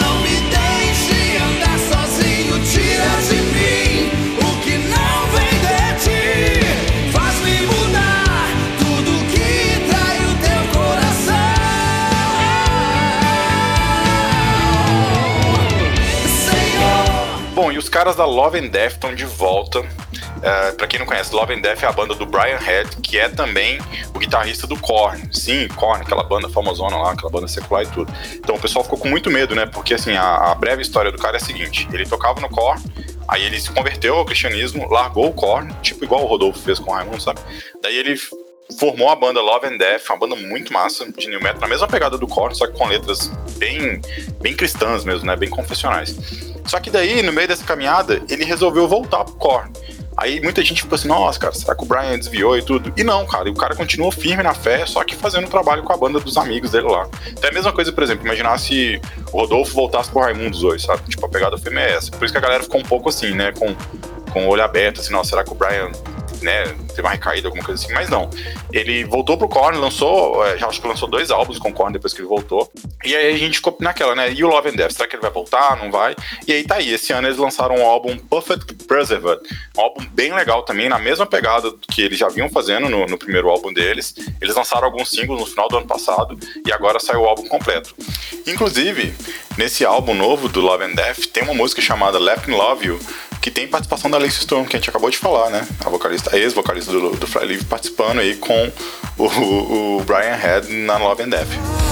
não 0.00 0.20
me 0.22 0.47
caras 18.08 18.16
da 18.16 18.24
Love 18.24 18.58
and 18.58 18.68
Death 18.68 18.92
estão 18.92 19.14
de 19.14 19.24
volta. 19.24 19.84
É, 20.42 20.72
pra 20.72 20.86
quem 20.86 20.98
não 20.98 21.06
conhece, 21.06 21.34
Love 21.34 21.52
and 21.52 21.60
Death 21.60 21.82
é 21.82 21.86
a 21.86 21.92
banda 21.92 22.14
do 22.14 22.24
Brian 22.24 22.56
Head, 22.56 22.96
que 23.02 23.18
é 23.18 23.28
também 23.28 23.78
o 24.14 24.18
guitarrista 24.18 24.66
do 24.66 24.78
Korn. 24.78 25.28
Sim, 25.32 25.68
Korn, 25.68 26.02
aquela 26.02 26.22
banda 26.22 26.48
famosona 26.48 26.96
lá, 26.96 27.12
aquela 27.12 27.30
banda 27.30 27.48
secular 27.48 27.82
e 27.82 27.86
tudo. 27.88 28.12
Então 28.34 28.54
o 28.54 28.60
pessoal 28.60 28.82
ficou 28.84 28.98
com 28.98 29.08
muito 29.08 29.30
medo, 29.30 29.54
né? 29.54 29.66
Porque 29.66 29.94
assim, 29.94 30.16
a, 30.16 30.52
a 30.52 30.54
breve 30.54 30.80
história 30.80 31.12
do 31.12 31.18
cara 31.18 31.36
é 31.36 31.40
a 31.40 31.44
seguinte: 31.44 31.86
ele 31.92 32.06
tocava 32.06 32.40
no 32.40 32.48
Korn, 32.48 32.82
aí 33.26 33.44
ele 33.44 33.60
se 33.60 33.70
converteu 33.70 34.14
ao 34.14 34.24
cristianismo, 34.24 34.88
largou 34.88 35.26
o 35.26 35.32
Korn, 35.32 35.70
tipo 35.82 36.04
igual 36.04 36.22
o 36.22 36.26
Rodolfo 36.26 36.60
fez 36.60 36.78
com 36.78 36.90
o 36.90 36.94
Raimundo, 36.94 37.20
sabe? 37.20 37.40
Daí 37.82 37.96
ele 37.96 38.16
formou 38.78 39.10
a 39.10 39.16
banda 39.16 39.40
Love 39.40 39.66
and 39.66 39.76
Death, 39.76 40.04
uma 40.08 40.18
banda 40.18 40.36
muito 40.36 40.72
massa 40.72 41.10
de 41.12 41.28
new 41.28 41.42
metal, 41.42 41.60
na 41.60 41.68
mesma 41.68 41.88
pegada 41.88 42.16
do 42.16 42.26
Korn, 42.26 42.54
só 42.54 42.66
que 42.66 42.72
com 42.72 42.86
letras 42.86 43.30
bem, 43.58 44.00
bem 44.40 44.54
cristãs 44.56 45.04
mesmo, 45.04 45.26
né? 45.26 45.36
Bem 45.36 45.50
confessionais. 45.50 46.16
Só 46.68 46.78
que 46.78 46.90
daí, 46.90 47.22
no 47.22 47.32
meio 47.32 47.48
dessa 47.48 47.64
caminhada, 47.64 48.22
ele 48.28 48.44
resolveu 48.44 48.86
voltar 48.86 49.24
pro 49.24 49.34
Korn. 49.34 49.72
Aí 50.16 50.40
muita 50.40 50.62
gente 50.64 50.82
ficou 50.82 50.96
assim, 50.96 51.06
nossa, 51.06 51.38
cara, 51.38 51.54
será 51.54 51.76
que 51.76 51.82
o 51.84 51.86
Brian 51.86 52.18
desviou 52.18 52.58
e 52.58 52.62
tudo? 52.62 52.92
E 52.96 53.04
não, 53.04 53.24
cara, 53.24 53.48
e 53.48 53.52
o 53.52 53.54
cara 53.54 53.76
continuou 53.76 54.10
firme 54.10 54.42
na 54.42 54.52
fé, 54.52 54.84
só 54.84 55.04
que 55.04 55.14
fazendo 55.14 55.48
trabalho 55.48 55.84
com 55.84 55.92
a 55.92 55.96
banda 55.96 56.18
dos 56.18 56.36
amigos 56.36 56.72
dele 56.72 56.88
lá. 56.88 57.08
Então 57.28 57.44
é 57.44 57.50
a 57.50 57.54
mesma 57.54 57.72
coisa, 57.72 57.92
por 57.92 58.02
exemplo, 58.02 58.26
imaginar 58.26 58.58
se 58.58 59.00
o 59.32 59.38
Rodolfo 59.38 59.72
voltasse 59.74 60.10
pro 60.10 60.20
Raimundos 60.20 60.64
hoje, 60.64 60.84
sabe? 60.84 61.08
Tipo, 61.08 61.24
a 61.24 61.28
pegada 61.28 61.56
do 61.56 61.78
é 61.78 61.92
essa. 61.92 62.10
Por 62.10 62.24
isso 62.24 62.34
que 62.34 62.38
a 62.38 62.40
galera 62.40 62.64
ficou 62.64 62.80
um 62.80 62.84
pouco 62.84 63.08
assim, 63.08 63.32
né, 63.32 63.52
com, 63.52 63.72
com 64.32 64.46
o 64.46 64.48
olho 64.48 64.64
aberto, 64.64 65.00
assim, 65.00 65.12
nossa, 65.12 65.30
será 65.30 65.44
que 65.44 65.52
o 65.52 65.54
Brian 65.54 65.92
né, 66.42 66.64
teve 66.88 67.02
uma 67.02 67.10
recaída, 67.10 67.48
alguma 67.48 67.64
coisa 67.64 67.82
assim, 67.82 67.92
mas 67.92 68.08
não. 68.08 68.30
Ele 68.72 69.04
voltou 69.04 69.36
pro 69.36 69.48
Korn, 69.48 69.78
lançou, 69.78 70.44
é, 70.46 70.58
já 70.58 70.66
acho 70.66 70.80
que 70.80 70.86
lançou 70.86 71.08
dois 71.08 71.30
álbuns 71.30 71.58
com 71.58 71.72
Korn 71.72 71.92
depois 71.92 72.12
que 72.12 72.20
ele 72.20 72.28
voltou. 72.28 72.70
E 73.04 73.14
aí 73.14 73.34
a 73.34 73.38
gente 73.38 73.56
ficou 73.56 73.76
naquela, 73.80 74.14
né? 74.14 74.32
E 74.32 74.44
o 74.44 74.48
Love 74.48 74.70
and 74.70 74.74
Death, 74.74 74.92
será 74.92 75.08
que 75.08 75.16
ele 75.16 75.22
vai 75.22 75.30
voltar? 75.30 75.76
Não 75.76 75.90
vai? 75.90 76.14
E 76.46 76.52
aí 76.52 76.64
tá 76.64 76.76
aí, 76.76 76.92
esse 76.92 77.12
ano 77.12 77.28
eles 77.28 77.38
lançaram 77.38 77.76
um 77.76 77.84
álbum 77.84 78.16
Perfect 78.16 78.74
Preserved, 78.86 79.40
um 79.76 79.80
álbum 79.80 80.04
bem 80.12 80.34
legal 80.34 80.62
também, 80.62 80.88
na 80.88 80.98
mesma 80.98 81.26
pegada 81.26 81.72
que 81.90 82.02
eles 82.02 82.18
já 82.18 82.28
vinham 82.28 82.48
fazendo 82.48 82.88
no, 82.88 83.06
no 83.06 83.18
primeiro 83.18 83.48
álbum 83.48 83.72
deles. 83.72 84.14
Eles 84.40 84.54
lançaram 84.54 84.86
alguns 84.86 85.10
singles 85.10 85.40
no 85.40 85.46
final 85.46 85.68
do 85.68 85.78
ano 85.78 85.86
passado 85.86 86.38
e 86.66 86.72
agora 86.72 86.98
saiu 86.98 87.20
o 87.20 87.26
álbum 87.26 87.46
completo. 87.46 87.94
Inclusive, 88.46 89.14
nesse 89.56 89.84
álbum 89.84 90.14
novo 90.14 90.48
do 90.48 90.60
Love 90.60 90.84
and 90.84 90.94
Death, 90.94 91.26
tem 91.32 91.42
uma 91.42 91.54
música 91.54 91.80
chamada 91.82 92.18
Let 92.18 92.46
Me 92.46 92.54
Love 92.54 92.86
You, 92.86 93.00
que 93.48 93.50
tem 93.50 93.66
participação 93.66 94.10
da 94.10 94.18
Lacey 94.18 94.40
Storm, 94.40 94.66
que 94.66 94.76
a 94.76 94.78
gente 94.78 94.90
acabou 94.90 95.08
de 95.08 95.16
falar, 95.16 95.48
né? 95.48 95.66
A 95.84 95.88
vocalista, 95.88 96.36
ex-vocalista 96.36 96.92
do, 96.92 97.10
do 97.12 97.38
Live 97.46 97.64
participando 97.64 98.18
aí 98.18 98.36
com 98.36 98.70
o, 99.16 99.96
o 99.96 100.04
Brian 100.04 100.36
Head 100.36 100.70
na 100.70 100.98
Love 100.98 101.22
and 101.22 101.30
Death. 101.30 101.87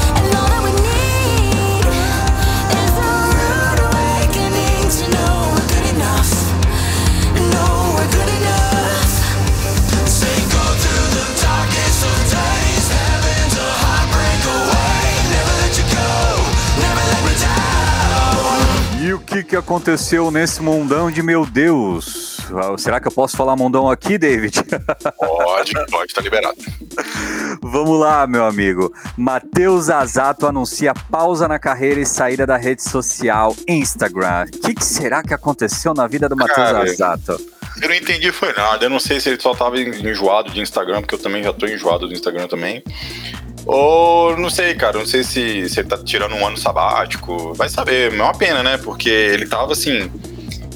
Que, 19.36 19.50
que 19.50 19.56
aconteceu 19.56 20.30
nesse 20.30 20.62
mundão 20.62 21.10
de 21.10 21.22
meu 21.22 21.44
Deus? 21.44 22.38
Ah, 22.54 22.76
Será 22.78 23.00
que 23.00 23.08
eu 23.08 23.12
posso 23.12 23.36
falar 23.36 23.56
mundão 23.56 23.90
aqui, 23.90 24.16
David? 24.16 24.62
Pode, 25.18 25.72
pode, 25.90 26.14
tá 26.14 26.20
liberado. 26.20 26.56
Vamos 27.62 27.98
lá, 27.98 28.26
meu 28.26 28.44
amigo. 28.44 28.92
Matheus 29.16 29.90
Azato 29.90 30.46
anuncia 30.46 30.92
pausa 31.10 31.48
na 31.48 31.58
carreira 31.58 32.00
e 32.00 32.06
saída 32.06 32.46
da 32.46 32.56
rede 32.56 32.82
social 32.82 33.54
Instagram. 33.66 34.46
O 34.54 34.60
que, 34.60 34.74
que 34.74 34.84
será 34.84 35.22
que 35.22 35.34
aconteceu 35.34 35.92
na 35.92 36.06
vida 36.06 36.28
do 36.28 36.36
Matheus 36.36 37.00
Azato? 37.00 37.55
Eu 37.80 37.88
não 37.88 37.95
entendi 37.95 38.33
foi 38.33 38.52
nada. 38.54 38.87
Eu 38.87 38.90
não 38.90 39.00
sei 39.00 39.21
se 39.21 39.28
ele 39.28 39.40
só 39.40 39.54
tava 39.54 39.78
enjoado 39.80 40.50
de 40.50 40.61
Instagram, 40.61 41.00
porque 41.00 41.14
eu 41.14 41.18
também 41.18 41.42
já 41.42 41.52
tô 41.52 41.66
enjoado 41.66 42.09
do 42.09 42.14
Instagram 42.14 42.47
também. 42.47 42.83
Ou 43.66 44.37
não 44.37 44.49
sei, 44.49 44.75
cara. 44.75 44.99
Não 44.99 45.06
sei 45.06 45.25
se, 45.25 45.68
se 45.68 45.80
ele 45.80 45.88
tá 45.88 45.99
tirando 45.99 46.35
um 46.35 46.47
ano 46.47 46.56
sabático. 46.56 47.52
Vai 47.54 47.68
saber. 47.68 48.12
É 48.12 48.23
uma 48.23 48.35
pena, 48.35 48.62
né? 48.62 48.78
Porque 48.78 49.09
ele 49.09 49.47
tava 49.47 49.73
assim. 49.73 50.11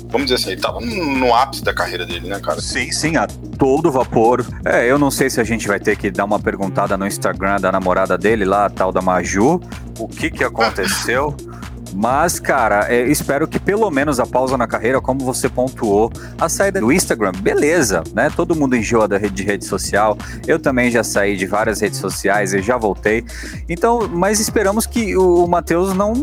Vamos 0.09 0.26
dizer 0.26 0.42
assim, 0.42 0.50
ele 0.50 0.61
tava 0.61 0.80
no 0.80 1.33
ápice 1.33 1.62
da 1.62 1.73
carreira 1.73 2.04
dele, 2.04 2.28
né, 2.28 2.40
cara? 2.40 2.61
Sim, 2.61 2.90
sim, 2.90 3.16
a 3.16 3.28
todo 3.57 3.92
vapor. 3.92 4.45
É, 4.64 4.90
eu 4.90 4.99
não 4.99 5.09
sei 5.09 5.30
se 5.30 5.40
a 5.40 5.45
gente 5.45 5.69
vai 5.69 5.78
ter 5.78 5.97
que 5.97 6.11
dar 6.11 6.25
uma 6.25 6.40
perguntada 6.40 6.97
no 6.97 7.07
Instagram 7.07 7.61
da 7.61 7.71
namorada 7.71 8.19
dele 8.19 8.45
lá, 8.45 8.66
a 8.66 8.71
tal 8.71 8.90
da 8.90 9.00
Maju, 9.00 9.61
o 10.00 10.09
que 10.09 10.28
que 10.28 10.42
aconteceu. 10.42 11.37
Mas, 11.94 12.38
cara, 12.38 12.87
é, 12.92 13.02
espero 13.09 13.47
que 13.47 13.59
pelo 13.59 13.90
menos 13.90 14.20
a 14.20 14.26
pausa 14.26 14.56
na 14.56 14.66
carreira, 14.66 15.00
como 15.00 15.20
você 15.25 15.49
pontuou, 15.49 16.11
a 16.38 16.49
saída 16.49 16.80
do 16.80 16.92
Instagram, 16.92 17.32
beleza, 17.32 18.02
né? 18.14 18.30
Todo 18.35 18.54
mundo 18.54 18.76
enjoa 18.76 19.09
da 19.09 19.18
rede 19.18 19.35
de 19.35 19.42
rede 19.42 19.64
social. 19.64 20.16
Eu 20.47 20.59
também 20.59 20.90
já 20.90 21.02
saí 21.02 21.37
de 21.37 21.47
várias 21.47 21.80
redes 21.80 21.99
sociais 21.99 22.52
e 22.52 22.62
já 22.62 22.76
voltei. 22.76 23.25
Então, 23.68 24.09
mas 24.09 24.40
esperamos 24.40 24.87
que 24.87 25.16
o, 25.16 25.44
o 25.44 25.49
Matheus 25.49 25.94
não 25.94 26.14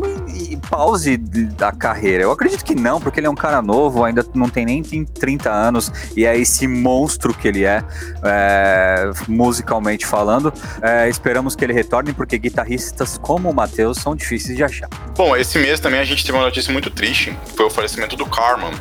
pause 0.70 1.18
da 1.18 1.72
carreira. 1.72 2.24
Eu 2.24 2.32
acredito 2.32 2.64
que 2.64 2.76
não, 2.76 3.00
porque 3.00 3.20
ele 3.20 3.28
é 3.28 3.30
um 3.30 3.36
cara 3.36 3.62
novo, 3.62 4.04
ainda 4.04 4.26
não 4.34 4.50
tem 4.50 4.66
nem 4.66 4.84
tem 4.84 5.06
30 5.06 5.50
anos 5.50 5.92
e 6.16 6.26
é 6.26 6.38
esse 6.38 6.68
monstro 6.68 7.34
que 7.34 7.48
ele 7.48 7.66
é, 7.66 7.84
é, 8.24 9.12
musicalmente 9.28 10.06
falando. 10.06 10.54
É, 10.82 11.10
esperamos 11.10 11.56
que 11.56 11.64
ele 11.64 11.74
retorne, 11.74 12.14
porque 12.14 12.38
guitarristas 12.38 13.18
como 13.18 13.50
o 13.50 13.54
Matheus 13.54 13.98
são 13.98 14.16
difíceis 14.16 14.58
de 14.58 14.64
achar. 14.64 14.90
Bom, 15.16 15.36
esse 15.36 15.57
mês 15.58 15.80
também 15.80 16.00
a 16.00 16.04
gente 16.04 16.26
teve 16.26 16.38
uma 16.38 16.46
notícia 16.46 16.72
muito 16.72 16.90
triste. 16.90 17.38
Foi 17.56 17.66
o 17.66 17.70
falecimento 17.70 18.16
do 18.16 18.26
Carman. 18.26 18.72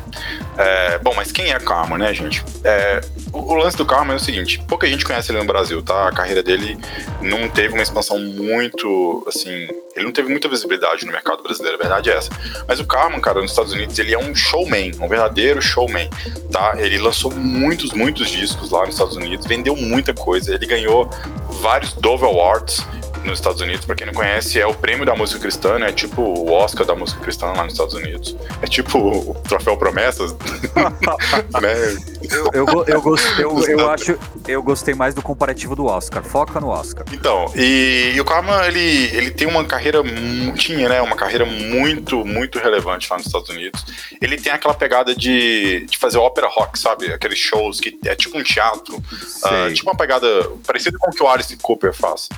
É, 0.57 0.97
bom, 0.99 1.13
mas 1.15 1.31
quem 1.31 1.51
é 1.51 1.59
Carman, 1.59 1.99
né, 1.99 2.13
gente? 2.13 2.43
É, 2.63 3.01
o, 3.31 3.53
o 3.53 3.55
lance 3.55 3.77
do 3.77 3.85
Carman 3.85 4.13
é 4.13 4.17
o 4.17 4.19
seguinte: 4.19 4.61
pouca 4.67 4.87
gente 4.87 5.05
conhece 5.05 5.31
ele 5.31 5.39
no 5.39 5.45
Brasil, 5.45 5.81
tá? 5.81 6.07
A 6.07 6.11
carreira 6.11 6.41
dele 6.41 6.77
não 7.21 7.47
teve 7.47 7.73
uma 7.73 7.83
expansão 7.83 8.19
muito, 8.19 9.23
assim. 9.27 9.67
Ele 9.95 10.05
não 10.05 10.11
teve 10.11 10.29
muita 10.29 10.47
visibilidade 10.47 11.05
no 11.05 11.11
mercado 11.11 11.41
brasileiro, 11.41 11.77
a 11.77 11.79
verdade 11.79 12.09
é 12.09 12.15
essa. 12.15 12.29
Mas 12.67 12.79
o 12.79 12.85
Carman, 12.85 13.19
cara, 13.19 13.41
nos 13.41 13.51
Estados 13.51 13.73
Unidos, 13.73 13.97
ele 13.97 14.13
é 14.13 14.17
um 14.17 14.35
showman, 14.35 14.91
um 14.99 15.07
verdadeiro 15.07 15.61
showman, 15.61 16.09
tá? 16.51 16.75
Ele 16.77 16.97
lançou 16.99 17.31
muitos, 17.31 17.93
muitos 17.93 18.29
discos 18.29 18.69
lá 18.69 18.81
nos 18.85 18.95
Estados 18.95 19.15
Unidos, 19.15 19.45
vendeu 19.45 19.75
muita 19.75 20.13
coisa. 20.13 20.53
Ele 20.53 20.65
ganhou 20.65 21.09
vários 21.61 21.93
Dove 21.93 22.25
Awards 22.25 22.85
nos 23.27 23.39
Estados 23.39 23.61
Unidos, 23.61 23.85
pra 23.85 23.95
quem 23.95 24.07
não 24.07 24.13
conhece, 24.13 24.59
é 24.59 24.65
o 24.65 24.73
prêmio 24.73 25.05
da 25.05 25.15
música 25.15 25.39
cristã, 25.39 25.77
né? 25.77 25.91
Tipo 25.91 26.21
o 26.21 26.51
Oscar 26.51 26.85
da 26.85 26.95
música 26.95 27.21
cristã 27.21 27.47
lá 27.47 27.63
nos 27.63 27.73
Estados 27.73 27.93
Unidos. 27.93 28.35
É 28.61 28.65
tipo 28.65 28.97
o 28.97 29.33
troféu 29.47 29.77
promessas, 29.77 30.33
né? 31.61 31.97
Eu, 32.31 32.49
eu, 32.53 32.85
eu, 32.87 33.01
gostei, 33.01 33.45
eu, 33.45 33.67
eu 33.67 33.89
acho, 33.89 34.17
eu 34.47 34.63
gostei 34.63 34.93
mais 34.93 35.13
do 35.13 35.21
comparativo 35.21 35.75
do 35.75 35.85
Oscar. 35.85 36.23
Foca 36.23 36.59
no 36.59 36.69
Oscar. 36.69 37.05
Então, 37.11 37.51
e, 37.55 38.13
e 38.15 38.21
o 38.21 38.25
Karma, 38.25 38.65
ele, 38.67 38.79
ele 39.15 39.31
tem 39.31 39.47
uma 39.47 39.63
carreira, 39.65 40.01
tinha, 40.55 40.89
né, 40.89 41.01
uma 41.01 41.15
carreira 41.15 41.45
muito, 41.45 42.25
muito 42.25 42.59
relevante 42.59 43.07
lá 43.09 43.17
nos 43.17 43.27
Estados 43.27 43.49
Unidos. 43.49 43.85
Ele 44.21 44.37
tem 44.37 44.51
aquela 44.51 44.73
pegada 44.73 45.15
de, 45.15 45.85
de 45.85 45.97
fazer 45.97 46.17
ópera 46.17 46.47
rock, 46.47 46.79
sabe? 46.79 47.11
Aqueles 47.13 47.37
shows 47.37 47.79
que 47.79 47.97
é 48.05 48.15
tipo 48.15 48.37
um 48.37 48.43
teatro, 48.43 49.01
Sei. 49.11 49.73
tipo 49.73 49.89
uma 49.89 49.97
pegada 49.97 50.27
parecida 50.65 50.97
com 50.97 51.11
o 51.11 51.13
que 51.13 51.23
o 51.23 51.27
Alice 51.27 51.55
Cooper 51.57 51.93
faz. 51.93 52.29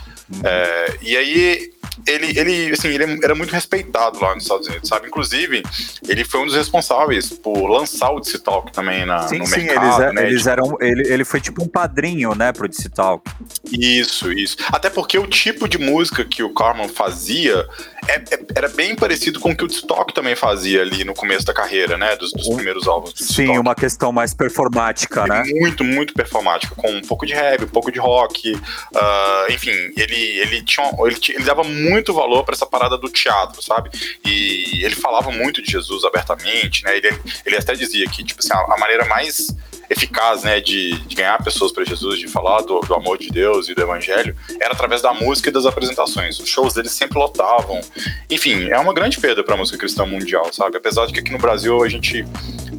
É, 0.43 0.78
e 1.01 1.15
aí, 1.17 1.71
ele, 2.07 2.39
ele, 2.39 2.71
assim, 2.73 2.87
ele 2.87 3.19
era 3.23 3.35
muito 3.35 3.51
respeitado 3.51 4.19
lá 4.21 4.33
nos 4.33 4.43
Estados 4.43 4.67
Unidos, 4.67 4.87
sabe? 4.87 5.07
Inclusive, 5.07 5.63
ele 6.07 6.23
foi 6.23 6.39
um 6.41 6.45
dos 6.45 6.55
responsáveis 6.55 7.29
por 7.29 7.67
lançar 7.67 8.11
o 8.11 8.19
DC 8.19 8.39
Talk 8.39 8.71
também 8.71 9.05
na, 9.05 9.27
sim, 9.27 9.39
no 9.39 9.45
sim, 9.47 9.63
mercado, 9.63 9.85
eles, 9.85 9.99
é- 9.99 10.13
né? 10.13 10.27
eles 10.27 10.37
Tipo, 10.39 10.49
eram. 10.49 10.77
Ele, 10.81 11.13
ele 11.13 11.25
foi 11.25 11.41
tipo 11.41 11.63
um 11.63 11.67
padrinho, 11.67 12.33
né, 12.35 12.51
pro 12.53 12.67
DC 12.67 12.89
Talk. 12.89 13.29
Isso, 13.71 14.31
isso. 14.31 14.55
Até 14.71 14.89
porque 14.89 15.17
o 15.19 15.27
tipo 15.27 15.67
de 15.67 15.77
música 15.77 16.23
que 16.23 16.41
o 16.41 16.53
Carman 16.53 16.87
fazia 16.87 17.67
é- 18.07 18.15
é- 18.15 18.39
era 18.55 18.69
bem 18.69 18.95
parecido 18.95 19.39
com 19.39 19.51
o 19.51 19.55
que 19.55 19.63
o 19.63 19.67
Stock 19.67 20.13
também 20.13 20.35
fazia 20.35 20.81
ali 20.81 21.03
no 21.03 21.13
começo 21.13 21.45
da 21.45 21.53
carreira, 21.53 21.97
né? 21.97 22.15
Dos, 22.15 22.31
dos 22.31 22.47
primeiros 22.55 22.87
álbuns. 22.87 23.13
do 23.13 23.23
Sim, 23.23 23.57
uma 23.57 23.75
questão 23.75 24.11
mais 24.11 24.33
performática, 24.33 25.27
né? 25.27 25.43
Muito, 25.59 25.83
muito 25.83 26.13
performática, 26.13 26.73
com 26.75 26.89
um 26.91 27.01
pouco 27.01 27.25
de 27.25 27.33
rap, 27.33 27.63
um 27.65 27.67
pouco 27.67 27.91
de 27.91 27.99
rock. 27.99 28.57
ah, 28.95 29.47
enfim, 29.49 29.71
ele, 29.97 30.15
ele, 30.39 30.61
tinha, 30.69 30.91
ele, 31.05 31.17
ele 31.29 31.43
dava 31.43 31.63
muito 31.63 32.13
valor 32.13 32.43
para 32.43 32.53
essa 32.55 32.65
parada 32.65 32.97
do 32.97 33.09
teatro, 33.09 33.61
sabe? 33.61 33.89
E 34.25 34.83
ele 34.83 34.95
falava 34.95 35.31
muito 35.31 35.61
de 35.61 35.71
Jesus 35.71 36.03
abertamente, 36.05 36.83
né? 36.83 36.97
Ele, 36.97 37.09
ele 37.45 37.57
até 37.57 37.73
dizia 37.73 38.07
que, 38.07 38.23
tipo 38.23 38.39
assim, 38.39 38.53
a, 38.53 38.75
a 38.75 38.77
maneira 38.77 39.05
mais 39.05 39.47
eficaz, 39.89 40.43
né, 40.43 40.61
de, 40.61 40.99
de 40.99 41.15
ganhar 41.15 41.43
pessoas 41.43 41.71
para 41.71 41.83
Jesus, 41.83 42.19
de 42.19 42.27
falar 42.27 42.61
do, 42.61 42.79
do 42.81 42.93
amor 42.93 43.17
de 43.17 43.29
Deus 43.29 43.67
e 43.69 43.73
do 43.73 43.81
evangelho, 43.81 44.35
era 44.61 44.73
através 44.73 45.01
da 45.01 45.13
música 45.13 45.49
e 45.49 45.51
das 45.51 45.65
apresentações. 45.65 46.39
Os 46.39 46.47
shows 46.47 46.75
dele 46.75 46.89
sempre 46.89 47.17
lotavam. 47.17 47.81
Enfim, 48.29 48.69
é 48.69 48.77
uma 48.77 48.93
grande 48.93 49.19
perda 49.19 49.43
para 49.43 49.55
a 49.55 49.57
música 49.57 49.77
cristã 49.79 50.05
mundial, 50.05 50.53
sabe? 50.53 50.77
Apesar 50.77 51.07
de 51.07 51.13
que 51.13 51.19
aqui 51.19 51.31
no 51.31 51.39
Brasil 51.39 51.83
a 51.83 51.89
gente 51.89 52.23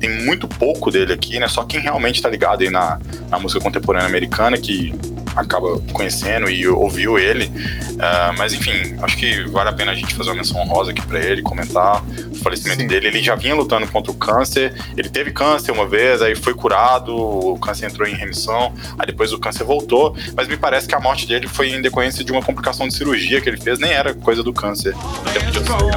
tem 0.00 0.24
muito 0.24 0.48
pouco 0.48 0.90
dele 0.90 1.12
aqui, 1.12 1.38
né? 1.38 1.46
Só 1.46 1.62
quem 1.62 1.78
realmente 1.78 2.22
tá 2.22 2.28
ligado 2.28 2.62
aí 2.62 2.70
na, 2.70 2.98
na 3.28 3.38
música 3.38 3.60
contemporânea 3.60 4.08
americana 4.08 4.56
que 4.56 4.92
acaba 5.36 5.78
conhecendo 5.92 6.50
e 6.50 6.66
ouviu 6.66 7.18
ele. 7.18 7.50
Ah, 7.98 8.32
mas 8.36 8.52
enfim, 8.52 8.96
acho 9.02 9.16
que 9.16 9.44
vale 9.50 9.68
a 9.68 9.72
pena 9.72 9.92
a 9.92 9.94
gente 9.94 10.14
fazer 10.14 10.30
uma 10.30 10.36
menção 10.36 10.60
honrosa 10.60 10.90
aqui 10.90 11.02
pra 11.02 11.20
ele, 11.20 11.42
comentar 11.42 12.02
o 12.30 12.34
falecimento 12.36 12.80
Sim. 12.80 12.86
dele. 12.86 13.08
Ele 13.08 13.22
já 13.22 13.34
vinha 13.34 13.54
lutando 13.54 13.86
contra 13.88 14.10
o 14.10 14.14
câncer, 14.14 14.74
ele 14.96 15.08
teve 15.08 15.30
câncer 15.30 15.70
uma 15.70 15.86
vez, 15.86 16.22
aí 16.22 16.34
foi 16.34 16.54
curado, 16.54 17.14
o 17.14 17.58
câncer 17.58 17.86
entrou 17.86 18.08
em 18.08 18.14
remissão, 18.14 18.72
aí 18.98 19.06
depois 19.06 19.32
o 19.32 19.38
câncer 19.38 19.64
voltou, 19.64 20.16
mas 20.34 20.48
me 20.48 20.56
parece 20.56 20.88
que 20.88 20.94
a 20.94 21.00
morte 21.00 21.26
dele 21.26 21.46
foi 21.46 21.70
em 21.70 21.82
decorrência 21.82 22.24
de 22.24 22.32
uma 22.32 22.42
complicação 22.42 22.88
de 22.88 22.94
cirurgia 22.94 23.40
que 23.40 23.48
ele 23.48 23.58
fez, 23.58 23.78
nem 23.78 23.92
era 23.92 24.14
coisa 24.14 24.42
do 24.42 24.52
câncer. 24.52 24.94
no 24.94 25.32
tempo 25.32 25.50
de 25.50 25.58
Australia, 25.58 25.92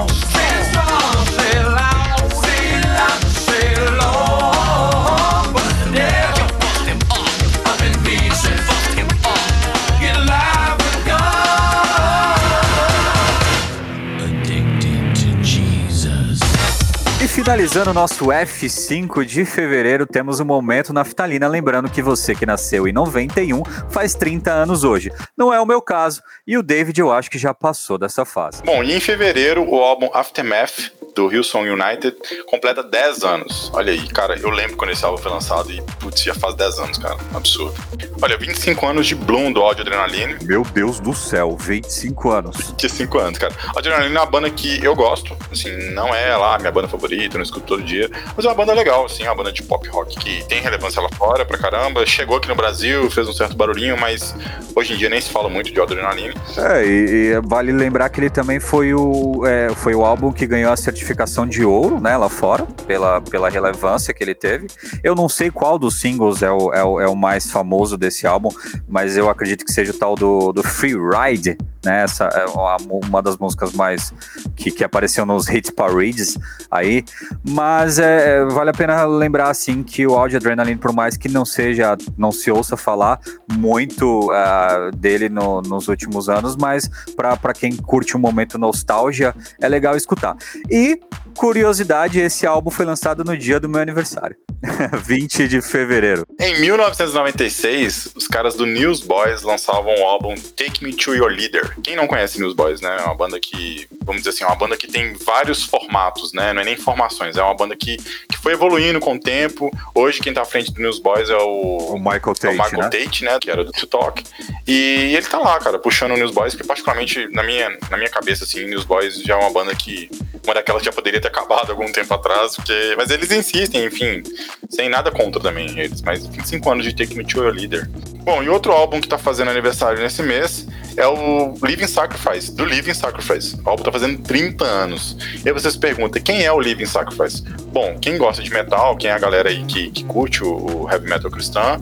finalizando 17.43 17.91
o 17.91 17.93
nosso 17.93 18.27
F5 18.27 19.25
de 19.25 19.43
fevereiro, 19.43 20.05
temos 20.05 20.39
um 20.39 20.45
momento 20.45 20.93
naftalina. 20.93 21.45
Lembrando 21.45 21.89
que 21.89 22.01
você 22.01 22.33
que 22.33 22.45
nasceu 22.45 22.87
em 22.87 22.93
91 22.93 23.65
faz 23.89 24.15
30 24.15 24.49
anos 24.49 24.85
hoje. 24.85 25.11
Não 25.37 25.53
é 25.53 25.59
o 25.59 25.65
meu 25.65 25.81
caso, 25.81 26.21
e 26.47 26.57
o 26.57 26.63
David 26.63 27.01
eu 27.01 27.11
acho 27.11 27.29
que 27.29 27.37
já 27.37 27.53
passou 27.53 27.97
dessa 27.97 28.23
fase. 28.23 28.63
Bom, 28.63 28.81
e 28.81 28.93
em 28.93 28.99
fevereiro, 29.01 29.69
o 29.69 29.75
álbum 29.75 30.09
Aftermath, 30.13 30.93
do 31.15 31.31
Hillsong 31.31 31.69
United, 31.69 32.15
completa 32.45 32.81
10 32.81 33.23
anos. 33.23 33.71
Olha 33.73 33.91
aí, 33.91 34.07
cara, 34.07 34.37
eu 34.39 34.49
lembro 34.49 34.77
quando 34.77 34.91
esse 34.91 35.05
álbum 35.05 35.17
foi 35.17 35.31
lançado 35.31 35.71
e, 35.71 35.81
putz, 35.99 36.23
já 36.23 36.33
faz 36.33 36.55
10 36.55 36.79
anos, 36.79 36.97
cara. 36.97 37.17
Absurdo. 37.33 37.75
Olha, 38.21 38.37
25 38.37 38.85
anos 38.85 39.07
de 39.07 39.15
Bloom, 39.15 39.51
do 39.51 39.61
Audio 39.61 39.81
Adrenaline. 39.81 40.37
Meu 40.43 40.63
Deus 40.63 40.99
do 40.99 41.13
céu, 41.13 41.55
25 41.57 42.29
anos. 42.31 42.57
25 42.81 43.19
anos, 43.19 43.39
cara. 43.39 43.53
Adrenaline 43.75 44.15
é 44.15 44.19
uma 44.19 44.25
banda 44.25 44.49
que 44.49 44.83
eu 44.83 44.95
gosto. 44.95 45.35
Assim, 45.51 45.71
não 45.91 46.13
é 46.13 46.35
lá 46.35 46.55
a 46.55 46.59
minha 46.59 46.71
banda 46.71 46.87
favorita, 46.87 47.32
eu 47.35 47.39
não 47.39 47.43
escuto 47.43 47.65
todo 47.65 47.83
dia. 47.83 48.09
Mas 48.35 48.45
é 48.45 48.47
uma 48.49 48.55
banda 48.55 48.73
legal, 48.73 49.05
assim, 49.05 49.23
é 49.23 49.29
uma 49.29 49.35
banda 49.35 49.51
de 49.51 49.63
pop 49.63 49.87
rock 49.89 50.17
que 50.17 50.43
tem 50.45 50.61
relevância 50.61 51.01
lá 51.01 51.09
fora 51.09 51.45
pra 51.45 51.57
caramba. 51.57 52.05
Chegou 52.05 52.37
aqui 52.37 52.47
no 52.47 52.55
Brasil, 52.55 53.09
fez 53.09 53.27
um 53.27 53.33
certo 53.33 53.55
barulhinho, 53.55 53.97
mas 53.97 54.35
hoje 54.75 54.93
em 54.93 54.97
dia 54.97 55.09
nem 55.09 55.21
se 55.21 55.29
fala 55.29 55.49
muito 55.49 55.71
de 55.71 55.79
Adrenaline. 55.79 56.33
É, 56.57 56.85
e, 56.85 57.33
e 57.33 57.41
vale 57.43 57.71
lembrar 57.71 58.09
que 58.09 58.19
ele 58.19 58.29
também 58.29 58.59
foi 58.59 58.93
o, 58.93 59.45
é, 59.45 59.69
foi 59.75 59.95
o 59.95 60.05
álbum 60.05 60.31
que 60.31 60.45
ganhou 60.45 60.71
a 60.71 60.77
certificação 60.77 61.47
de 61.47 61.63
ouro, 61.63 61.99
né, 61.99 62.15
lá 62.17 62.29
fora, 62.29 62.65
pela, 62.87 63.21
pela 63.21 63.49
relevância 63.49 64.13
que 64.13 64.23
ele 64.23 64.35
teve. 64.35 64.67
Eu 65.03 65.15
não 65.15 65.27
sei 65.27 65.49
qual 65.51 65.77
dos 65.77 65.99
singles 65.99 66.41
é 66.41 66.51
o, 66.51 66.73
é 66.73 66.83
o, 66.83 67.01
é 67.01 67.07
o 67.07 67.15
mais 67.15 67.49
famoso 67.51 67.97
desse 67.97 68.27
álbum, 68.27 68.49
mas 68.87 69.17
eu 69.17 69.29
acredito 69.29 69.65
que 69.65 69.71
seja 69.71 69.91
o 69.91 69.97
tal 69.97 70.15
do, 70.15 70.51
do 70.51 70.63
Free 70.63 70.95
Ride, 70.95 71.57
né, 71.83 72.03
essa 72.03 72.25
é 72.25 72.45
uma, 72.45 72.77
uma 73.05 73.21
das 73.21 73.37
músicas 73.37 73.73
mais 73.73 74.13
que, 74.55 74.71
que 74.71 74.83
apareceu 74.83 75.25
nos 75.25 75.47
hit 75.47 75.71
parades 75.73 76.37
aí, 76.69 77.03
mas 77.47 77.99
é, 77.99 78.37
é, 78.37 78.45
vale 78.45 78.69
a 78.69 78.73
pena 78.73 79.03
lembrar, 79.05 79.49
assim, 79.49 79.83
que 79.83 80.05
o 80.05 80.15
Audio 80.15 80.37
Adrenaline, 80.37 80.79
por 80.79 80.93
mais 80.93 81.17
que 81.17 81.27
não 81.29 81.43
seja, 81.45 81.97
não 82.17 82.31
se 82.31 82.49
ouça 82.51 82.77
falar 82.77 83.19
muito 83.51 84.29
ah, 84.31 84.89
dele 84.95 85.29
no- 85.29 85.61
nos 85.61 85.87
últimos 85.87 86.29
anos, 86.29 86.55
mas 86.55 86.89
para 87.15 87.53
quem 87.53 87.75
curte 87.75 88.15
um 88.15 88.19
momento 88.19 88.57
nostalgia, 88.57 89.33
é 89.61 89.67
legal 89.67 89.95
escutar. 89.95 90.35
E, 90.69 90.99
curiosidade, 91.35 92.19
esse 92.19 92.45
álbum 92.45 92.69
foi 92.69 92.85
lançado 92.85 93.23
no 93.23 93.37
dia 93.37 93.59
do 93.59 93.67
meu 93.69 93.81
aniversário, 93.81 94.35
20 95.03 95.47
de 95.47 95.61
fevereiro. 95.61 96.25
Em 96.39 96.59
1996, 96.61 98.09
os 98.15 98.27
caras 98.27 98.55
do 98.55 98.65
Newsboys 98.65 99.41
lançavam 99.43 99.93
o 99.99 100.03
álbum 100.05 100.35
Take 100.35 100.83
Me 100.83 100.93
to 100.93 101.13
Your 101.15 101.29
Leader. 101.31 101.75
Quem 101.83 101.95
não 101.95 102.07
conhece 102.07 102.39
Newsboys, 102.39 102.81
né? 102.81 102.97
É 102.99 103.03
uma 103.05 103.15
banda 103.15 103.39
que, 103.39 103.87
vamos 104.03 104.21
dizer 104.23 104.29
assim, 104.31 104.42
é 104.43 104.47
uma 104.47 104.55
banda 104.55 104.77
que 104.77 104.87
tem 104.87 105.13
vários 105.13 105.63
formatos, 105.63 106.33
né? 106.33 106.53
Não 106.53 106.61
é 106.61 106.65
nem 106.65 106.75
formações, 106.75 107.37
é 107.37 107.43
uma 107.43 107.55
banda 107.55 107.75
que, 107.75 107.97
que 107.97 108.37
foi 108.37 108.53
evoluindo 108.53 108.99
com 108.99 109.15
o 109.15 109.19
tempo. 109.19 109.71
Hoje 109.95 110.19
quem 110.19 110.33
tá 110.33 110.41
à 110.41 110.45
frente 110.45 110.71
do 110.71 110.81
Newsboys 110.81 111.29
é 111.29 111.37
o, 111.37 111.93
O 111.93 111.97
Michael 111.97 112.21
é 112.25 112.29
o 112.29 112.35
Tate, 112.35 112.53
Michael 112.53 112.83
né? 112.83 112.89
Tate, 112.89 113.23
né? 113.23 113.37
Que 113.39 113.49
era 113.49 113.63
do 113.63 113.71
To 113.71 113.87
Talk. 113.87 114.23
E 114.67 115.13
ele 115.15 115.25
tá 115.25 115.39
lá, 115.39 115.59
cara, 115.59 115.79
puxando 115.79 116.11
o 116.11 116.17
Newsboys, 116.17 116.55
que 116.55 116.65
particularmente 116.65 117.27
na 117.31 117.43
minha, 117.43 117.77
na 117.89 117.97
minha 117.97 118.09
cabeça, 118.09 118.43
assim, 118.43 118.65
Newsboys 118.65 119.21
já 119.21 119.35
é 119.35 119.37
uma 119.37 119.51
banda 119.51 119.73
que. 119.75 120.09
Uma 120.43 120.53
daquelas 120.53 120.81
que 120.81 120.87
já 120.87 120.91
poderia 120.91 121.21
ter 121.21 121.29
acabado 121.29 121.71
algum 121.71 121.89
tempo 121.91 122.13
atrás, 122.13 122.55
porque. 122.55 122.95
Mas 122.97 123.09
eles 123.09 123.31
insistem, 123.31 123.85
enfim. 123.85 124.21
Sem 124.69 124.89
nada 124.89 125.09
contra 125.09 125.41
também 125.41 125.79
eles. 125.79 126.01
Mas 126.01 126.27
25 126.27 126.69
anos 126.69 126.85
de 126.85 126.93
Take 126.93 127.15
Me 127.15 127.25
to 127.25 127.39
Your 127.39 127.53
Leader. 127.53 127.89
Bom, 128.23 128.43
e 128.43 128.49
outro 128.49 128.73
álbum 128.73 128.99
que 128.99 129.07
tá 129.07 129.17
fazendo 129.17 129.51
aniversário 129.51 130.01
nesse 130.01 130.21
mês 130.21 130.67
é 130.97 131.07
o 131.07 131.53
Living 131.63 131.87
Sacrifice, 131.87 132.53
do 132.53 132.65
Living 132.65 132.93
Sacrifice. 132.93 133.57
O 133.65 133.69
álbum 133.69 133.83
tá 133.83 133.91
fazendo 133.91 134.21
30 134.21 134.63
anos. 134.63 135.17
E 135.43 135.49
aí 135.49 135.53
você 135.53 135.69
se 135.69 135.77
pergunta, 135.77 136.19
quem 136.19 136.43
é 136.43 136.51
o 136.51 136.59
Living 136.59 136.85
Sacrifice? 136.85 137.43
Bom, 137.71 137.97
quem 137.99 138.17
gosta 138.17 138.41
de 138.43 138.51
metal, 138.51 138.95
quem 138.97 139.09
é 139.09 139.13
a 139.13 139.19
galera 139.19 139.49
aí 139.49 139.63
que, 139.65 139.89
que 139.91 140.03
curte 140.03 140.43
o, 140.43 140.83
o 140.83 140.91
heavy 140.91 141.09
metal 141.09 141.31
cristão, 141.31 141.81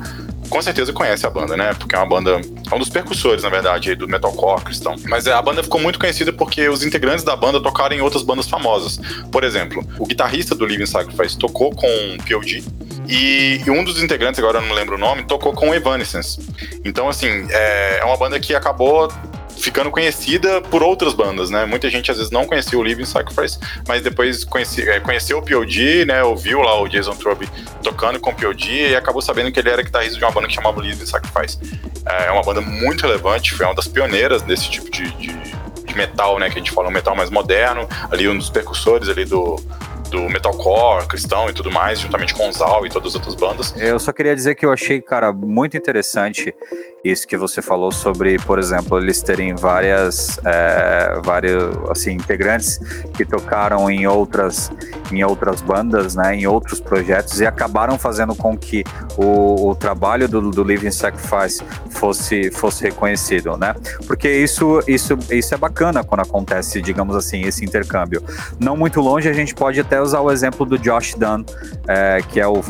com 0.51 0.61
certeza 0.61 0.91
conhece 0.91 1.25
a 1.25 1.29
banda, 1.29 1.55
né? 1.55 1.73
Porque 1.73 1.95
é 1.95 1.97
uma 1.97 2.05
banda. 2.05 2.41
É 2.69 2.75
um 2.75 2.77
dos 2.77 2.89
percussores, 2.89 3.41
na 3.41 3.49
verdade, 3.49 3.95
do 3.95 4.07
metalcore 4.07 4.61
cristão. 4.61 4.95
Mas 5.07 5.25
é, 5.25 5.31
a 5.31 5.41
banda 5.41 5.63
ficou 5.63 5.79
muito 5.79 5.97
conhecida 5.97 6.31
porque 6.33 6.67
os 6.67 6.83
integrantes 6.83 7.23
da 7.23 7.35
banda 7.35 7.59
tocaram 7.61 7.95
em 7.95 8.01
outras 8.01 8.21
bandas 8.21 8.47
famosas. 8.47 8.99
Por 9.31 9.45
exemplo, 9.45 9.83
o 9.97 10.05
guitarrista 10.05 10.53
do 10.53 10.65
Living 10.65 10.85
Sacrifice 10.85 11.37
tocou 11.37 11.73
com 11.73 11.87
POD. 12.27 12.63
E 13.07 13.61
um 13.67 13.83
dos 13.83 14.03
integrantes, 14.03 14.39
agora 14.39 14.59
eu 14.59 14.61
não 14.61 14.75
lembro 14.75 14.95
o 14.95 14.97
nome, 14.97 15.23
tocou 15.23 15.53
com 15.53 15.73
Evanescence. 15.73 16.39
Então, 16.83 17.07
assim, 17.07 17.47
é, 17.49 17.99
é 17.99 18.05
uma 18.05 18.17
banda 18.17 18.39
que 18.39 18.53
acabou 18.53 19.09
ficando 19.61 19.91
conhecida 19.91 20.59
por 20.61 20.81
outras 20.81 21.13
bandas, 21.13 21.49
né? 21.49 21.65
Muita 21.65 21.89
gente 21.89 22.09
às 22.09 22.17
vezes 22.17 22.31
não 22.31 22.45
conhecia 22.45 22.77
o 22.77 22.83
Living 22.83 23.05
Sacrifice, 23.05 23.59
mas 23.87 24.01
depois 24.01 24.43
conheci, 24.43 24.81
é, 24.89 24.99
conheceu 24.99 25.37
o 25.37 25.41
POD, 25.41 26.05
né? 26.05 26.23
Ouviu 26.23 26.61
lá 26.61 26.81
o 26.81 26.87
Jason 26.87 27.15
Truby 27.15 27.47
tocando 27.83 28.19
com 28.19 28.31
o 28.31 28.33
POD 28.33 28.89
e 28.89 28.95
acabou 28.95 29.21
sabendo 29.21 29.51
que 29.51 29.59
ele 29.59 29.69
era 29.69 29.81
guitarrista 29.81 30.17
de 30.17 30.23
uma 30.23 30.31
banda 30.31 30.47
que 30.47 30.53
chamava 30.53 30.81
Living 30.81 31.05
Sacrifice. 31.05 31.59
É 32.05 32.31
uma 32.31 32.41
banda 32.41 32.61
muito 32.61 33.01
relevante, 33.01 33.53
foi 33.53 33.65
uma 33.65 33.75
das 33.75 33.87
pioneiras 33.87 34.41
desse 34.41 34.69
tipo 34.69 34.89
de, 34.89 35.09
de, 35.11 35.27
de 35.85 35.95
metal, 35.95 36.39
né? 36.39 36.49
Que 36.49 36.55
a 36.55 36.59
gente 36.59 36.71
fala 36.71 36.89
um 36.89 36.91
metal 36.91 37.15
mais 37.15 37.29
moderno, 37.29 37.87
ali 38.09 38.27
um 38.27 38.37
dos 38.37 38.49
percussores 38.49 39.07
ali 39.07 39.25
do, 39.25 39.63
do 40.11 40.29
metalcore 40.29 41.07
cristão 41.07 41.49
e 41.49 41.53
tudo 41.53 41.71
mais, 41.71 41.99
juntamente 41.99 42.33
com 42.35 42.49
o 42.49 42.51
Zal 42.51 42.85
e 42.85 42.89
todas 42.89 43.09
as 43.09 43.15
outras 43.15 43.33
bandas. 43.33 43.73
Eu 43.77 43.97
só 43.97 44.11
queria 44.11 44.35
dizer 44.35 44.55
que 44.55 44.65
eu 44.65 44.71
achei, 44.71 45.01
cara, 45.01 45.31
muito 45.31 45.77
interessante 45.77 46.53
isso 47.03 47.27
que 47.27 47.35
você 47.35 47.61
falou 47.61 47.91
sobre, 47.91 48.37
por 48.39 48.59
exemplo, 48.59 48.99
eles 48.99 49.21
terem 49.23 49.55
várias, 49.55 50.37
é, 50.45 51.19
vários, 51.23 51.75
assim, 51.89 52.11
integrantes 52.11 52.77
que 53.15 53.25
tocaram 53.25 53.89
em 53.89 54.05
outras, 54.05 54.69
em 55.11 55.23
outras 55.23 55.61
bandas, 55.61 56.15
né, 56.15 56.35
em 56.35 56.45
outros 56.45 56.79
projetos 56.79 57.39
e 57.39 57.45
acabaram 57.45 57.97
fazendo 57.97 58.35
com 58.35 58.55
que 58.55 58.83
o, 59.17 59.69
o 59.69 59.75
trabalho 59.75 60.27
do, 60.27 60.51
do 60.51 60.63
Living 60.63 60.91
Sacrifice 60.91 61.63
fosse, 61.89 62.51
fosse 62.51 62.83
reconhecido, 62.83 63.57
né? 63.57 63.75
Porque 64.07 64.29
isso, 64.29 64.81
isso, 64.87 65.17
isso 65.29 65.53
é 65.53 65.57
bacana 65.57 66.03
quando 66.03 66.21
acontece, 66.21 66.81
digamos 66.81 67.15
assim, 67.15 67.41
esse 67.41 67.63
intercâmbio. 67.63 68.23
Não 68.59 68.75
muito 68.75 69.01
longe, 69.01 69.29
a 69.29 69.33
gente 69.33 69.53
pode 69.53 69.79
até 69.79 70.01
usar 70.01 70.21
o 70.21 70.31
exemplo 70.31 70.65
do 70.65 70.77
Josh 70.77 71.15
Dunn, 71.15 71.43
é, 71.87 72.21
que 72.29 72.39
é 72.39 72.47
o 72.47 72.61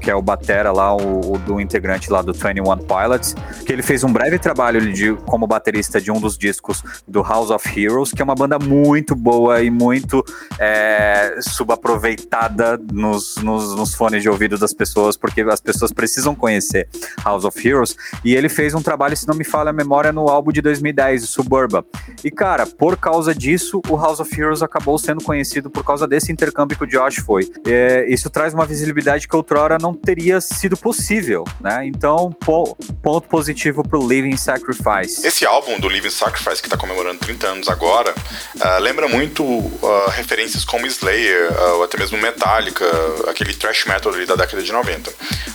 que 0.00 0.10
é 0.10 0.14
o 0.14 0.22
batera 0.22 0.72
lá, 0.72 0.94
o, 0.94 1.34
o 1.34 1.38
do 1.38 1.60
integrante 1.60 2.10
lá 2.10 2.22
do 2.22 2.32
21 2.32 2.78
Pilots, 2.78 3.34
que 3.64 3.72
ele 3.72 3.82
fez 3.82 4.04
um 4.04 4.12
breve 4.12 4.38
trabalho 4.38 4.92
de, 4.92 5.14
como 5.26 5.46
baterista 5.46 6.00
de 6.00 6.10
um 6.10 6.20
dos 6.20 6.36
discos 6.36 6.82
do 7.06 7.22
House 7.22 7.50
of 7.50 7.80
Heroes, 7.80 8.12
que 8.12 8.22
é 8.22 8.24
uma 8.24 8.34
banda 8.34 8.58
muito 8.58 9.14
boa 9.14 9.62
e 9.62 9.70
muito 9.70 10.24
é, 10.58 11.36
subaproveitada 11.40 12.78
nos, 12.92 13.36
nos, 13.36 13.74
nos 13.74 13.94
fones 13.94 14.22
de 14.22 14.28
ouvido 14.28 14.58
das 14.58 14.72
pessoas, 14.72 15.16
porque 15.16 15.42
as 15.42 15.60
pessoas 15.60 15.89
precisam 15.92 16.34
conhecer 16.34 16.88
House 17.24 17.44
of 17.44 17.68
Heroes. 17.68 17.96
E 18.24 18.34
ele 18.34 18.48
fez 18.48 18.74
um 18.74 18.82
trabalho, 18.82 19.16
se 19.16 19.26
não 19.26 19.34
me 19.34 19.44
falha 19.44 19.70
a 19.70 19.72
memória, 19.72 20.12
no 20.12 20.28
álbum 20.28 20.52
de 20.52 20.60
2010, 20.60 21.28
Suburba. 21.28 21.84
E 22.24 22.30
cara, 22.30 22.66
por 22.66 22.96
causa 22.96 23.34
disso, 23.34 23.80
o 23.88 23.96
House 23.96 24.20
of 24.20 24.40
Heroes 24.40 24.62
acabou 24.62 24.98
sendo 24.98 25.22
conhecido 25.22 25.70
por 25.70 25.84
causa 25.84 26.06
desse 26.06 26.32
intercâmbio 26.32 26.76
que 26.76 26.84
o 26.84 26.86
Josh 26.86 27.16
foi. 27.20 27.50
É, 27.66 28.06
isso 28.08 28.28
traz 28.30 28.54
uma 28.54 28.66
visibilidade 28.66 29.28
que 29.28 29.36
outrora 29.36 29.78
não 29.80 29.94
teria 29.94 30.40
sido 30.40 30.76
possível, 30.76 31.44
né? 31.60 31.86
Então, 31.86 32.30
po- 32.32 32.76
ponto 33.02 33.28
positivo 33.28 33.82
pro 33.86 34.06
Living 34.06 34.36
Sacrifice. 34.36 35.26
Esse 35.26 35.44
álbum 35.46 35.78
do 35.78 35.88
Living 35.88 36.10
Sacrifice, 36.10 36.62
que 36.62 36.68
tá 36.68 36.76
comemorando 36.76 37.18
30 37.20 37.46
anos 37.46 37.68
agora, 37.68 38.14
ah, 38.60 38.78
lembra 38.78 39.08
muito 39.08 39.42
ah, 39.82 40.10
referências 40.12 40.64
como 40.64 40.86
Slayer, 40.86 41.50
ah, 41.52 41.72
ou 41.74 41.84
até 41.84 41.98
mesmo 41.98 42.18
Metallica, 42.18 42.84
aquele 43.28 43.54
thrash 43.54 43.84
metal 43.86 44.12
ali 44.12 44.26
da 44.26 44.34
década 44.36 44.62
de 44.62 44.72
90. 44.72 45.10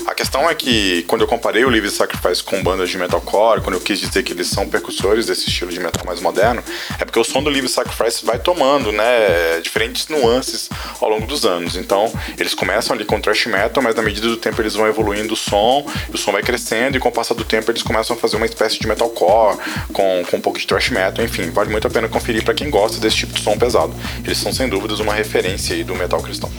A 0.07 0.13
questão 0.25 0.49
é 0.49 0.55
que 0.55 1.03
quando 1.03 1.21
eu 1.21 1.27
comparei 1.27 1.63
o 1.63 1.69
Live 1.69 1.87
Sacrifice 1.87 2.43
com 2.43 2.63
bandas 2.63 2.89
de 2.89 2.97
metalcore, 2.97 3.61
quando 3.61 3.75
eu 3.75 3.79
quis 3.79 3.99
dizer 3.99 4.23
que 4.23 4.33
eles 4.33 4.47
são 4.47 4.67
percussores 4.67 5.27
desse 5.27 5.49
estilo 5.49 5.71
de 5.71 5.79
metal 5.79 6.03
mais 6.03 6.19
moderno, 6.19 6.63
é 6.99 7.05
porque 7.05 7.19
o 7.19 7.23
som 7.23 7.43
do 7.43 7.49
Live 7.51 7.69
Sacrifice 7.69 8.25
vai 8.25 8.39
tomando, 8.39 8.91
né, 8.91 9.61
diferentes 9.61 10.07
nuances 10.07 10.67
ao 10.99 11.09
longo 11.09 11.27
dos 11.27 11.45
anos. 11.45 11.75
Então, 11.75 12.11
eles 12.39 12.55
começam 12.55 12.95
ali 12.95 13.05
com 13.05 13.21
thrash 13.21 13.45
metal, 13.45 13.83
mas 13.83 13.93
na 13.93 14.01
medida 14.01 14.27
do 14.27 14.35
tempo 14.35 14.59
eles 14.59 14.73
vão 14.73 14.87
evoluindo 14.87 15.35
o 15.35 15.37
som, 15.37 15.85
o 16.11 16.17
som 16.17 16.31
vai 16.31 16.41
crescendo 16.41 16.97
e 16.97 16.99
com 16.99 17.09
o 17.09 17.11
passar 17.11 17.35
do 17.35 17.45
tempo 17.45 17.69
eles 17.69 17.83
começam 17.83 18.15
a 18.15 18.19
fazer 18.19 18.35
uma 18.35 18.47
espécie 18.47 18.79
de 18.79 18.87
metalcore 18.87 19.59
com, 19.93 20.25
com 20.27 20.37
um 20.37 20.41
pouco 20.41 20.57
de 20.57 20.65
thrash 20.65 20.89
metal, 20.89 21.23
enfim, 21.23 21.51
vale 21.51 21.69
muito 21.69 21.85
a 21.85 21.89
pena 21.89 22.09
conferir 22.09 22.43
para 22.43 22.55
quem 22.55 22.71
gosta 22.71 22.99
desse 22.99 23.17
tipo 23.17 23.33
de 23.33 23.43
som 23.43 23.55
pesado. 23.59 23.93
Eles 24.23 24.39
são 24.39 24.51
sem 24.51 24.67
dúvidas 24.67 24.99
uma 24.99 25.13
referência 25.13 25.75
aí 25.75 25.83
do 25.83 25.93
metal 25.93 26.19
cristão. 26.23 26.51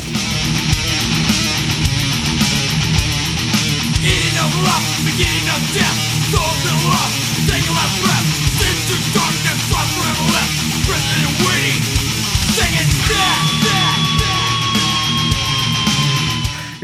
Eating 4.07 4.38
of 4.38 4.55
love, 4.62 4.87
beginning 5.03 5.49
of 5.51 5.61
death, 5.75 5.99
souls 6.31 6.62
in 6.71 6.79
love, 6.87 7.26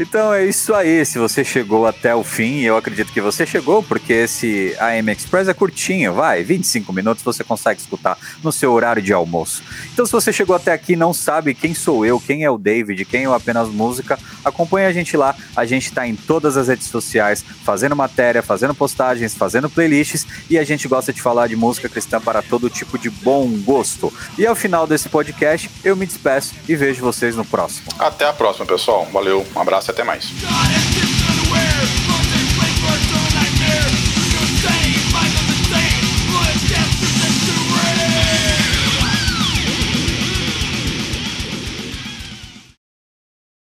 Então 0.03 0.33
é 0.33 0.45
isso 0.45 0.73
aí. 0.73 1.05
Se 1.05 1.17
você 1.17 1.45
chegou 1.45 1.87
até 1.87 2.13
o 2.13 2.25
fim, 2.25 2.59
eu 2.59 2.75
acredito 2.75 3.13
que 3.13 3.21
você 3.21 3.45
chegou, 3.45 3.81
porque 3.81 4.11
esse 4.11 4.75
AM 4.77 5.09
Express 5.09 5.47
é 5.47 5.53
curtinho, 5.53 6.13
vai, 6.13 6.43
25 6.43 6.91
minutos 6.91 7.23
você 7.23 7.41
consegue 7.41 7.79
escutar 7.79 8.17
no 8.43 8.51
seu 8.51 8.73
horário 8.73 9.01
de 9.01 9.13
almoço. 9.13 9.63
Então, 9.93 10.05
se 10.05 10.11
você 10.11 10.33
chegou 10.33 10.57
até 10.57 10.73
aqui 10.73 10.91
e 10.91 10.97
não 10.97 11.13
sabe 11.13 11.55
quem 11.55 11.73
sou 11.73 12.05
eu, 12.05 12.19
quem 12.19 12.43
é 12.43 12.51
o 12.51 12.57
David, 12.57 13.05
quem 13.05 13.23
é 13.23 13.29
o 13.29 13.33
Apenas 13.33 13.69
Música, 13.69 14.19
acompanha 14.43 14.89
a 14.89 14.91
gente 14.91 15.15
lá. 15.15 15.35
A 15.55 15.65
gente 15.65 15.85
está 15.85 16.05
em 16.05 16.15
todas 16.15 16.57
as 16.57 16.67
redes 16.67 16.87
sociais, 16.87 17.43
fazendo 17.63 17.95
matéria, 17.95 18.43
fazendo 18.43 18.75
postagens, 18.75 19.33
fazendo 19.33 19.69
playlists 19.69 20.27
e 20.49 20.57
a 20.57 20.65
gente 20.65 20.85
gosta 20.85 21.13
de 21.13 21.21
falar 21.21 21.47
de 21.47 21.55
música 21.55 21.87
cristã 21.87 22.19
para 22.19 22.41
todo 22.41 22.69
tipo 22.69 22.97
de 22.97 23.09
bom 23.09 23.49
gosto. 23.61 24.11
E 24.37 24.45
ao 24.45 24.55
final 24.55 24.85
desse 24.85 25.07
podcast, 25.07 25.71
eu 25.81 25.95
me 25.95 26.05
despeço 26.05 26.53
e 26.67 26.75
vejo 26.75 27.01
vocês 27.01 27.37
no 27.37 27.45
próximo. 27.45 27.87
Até 27.97 28.27
a 28.27 28.33
próxima, 28.33 28.65
pessoal. 28.65 29.07
Valeu, 29.13 29.45
um 29.55 29.61
abraço 29.61 29.92
até 29.93 30.03
mais. 30.03 31.02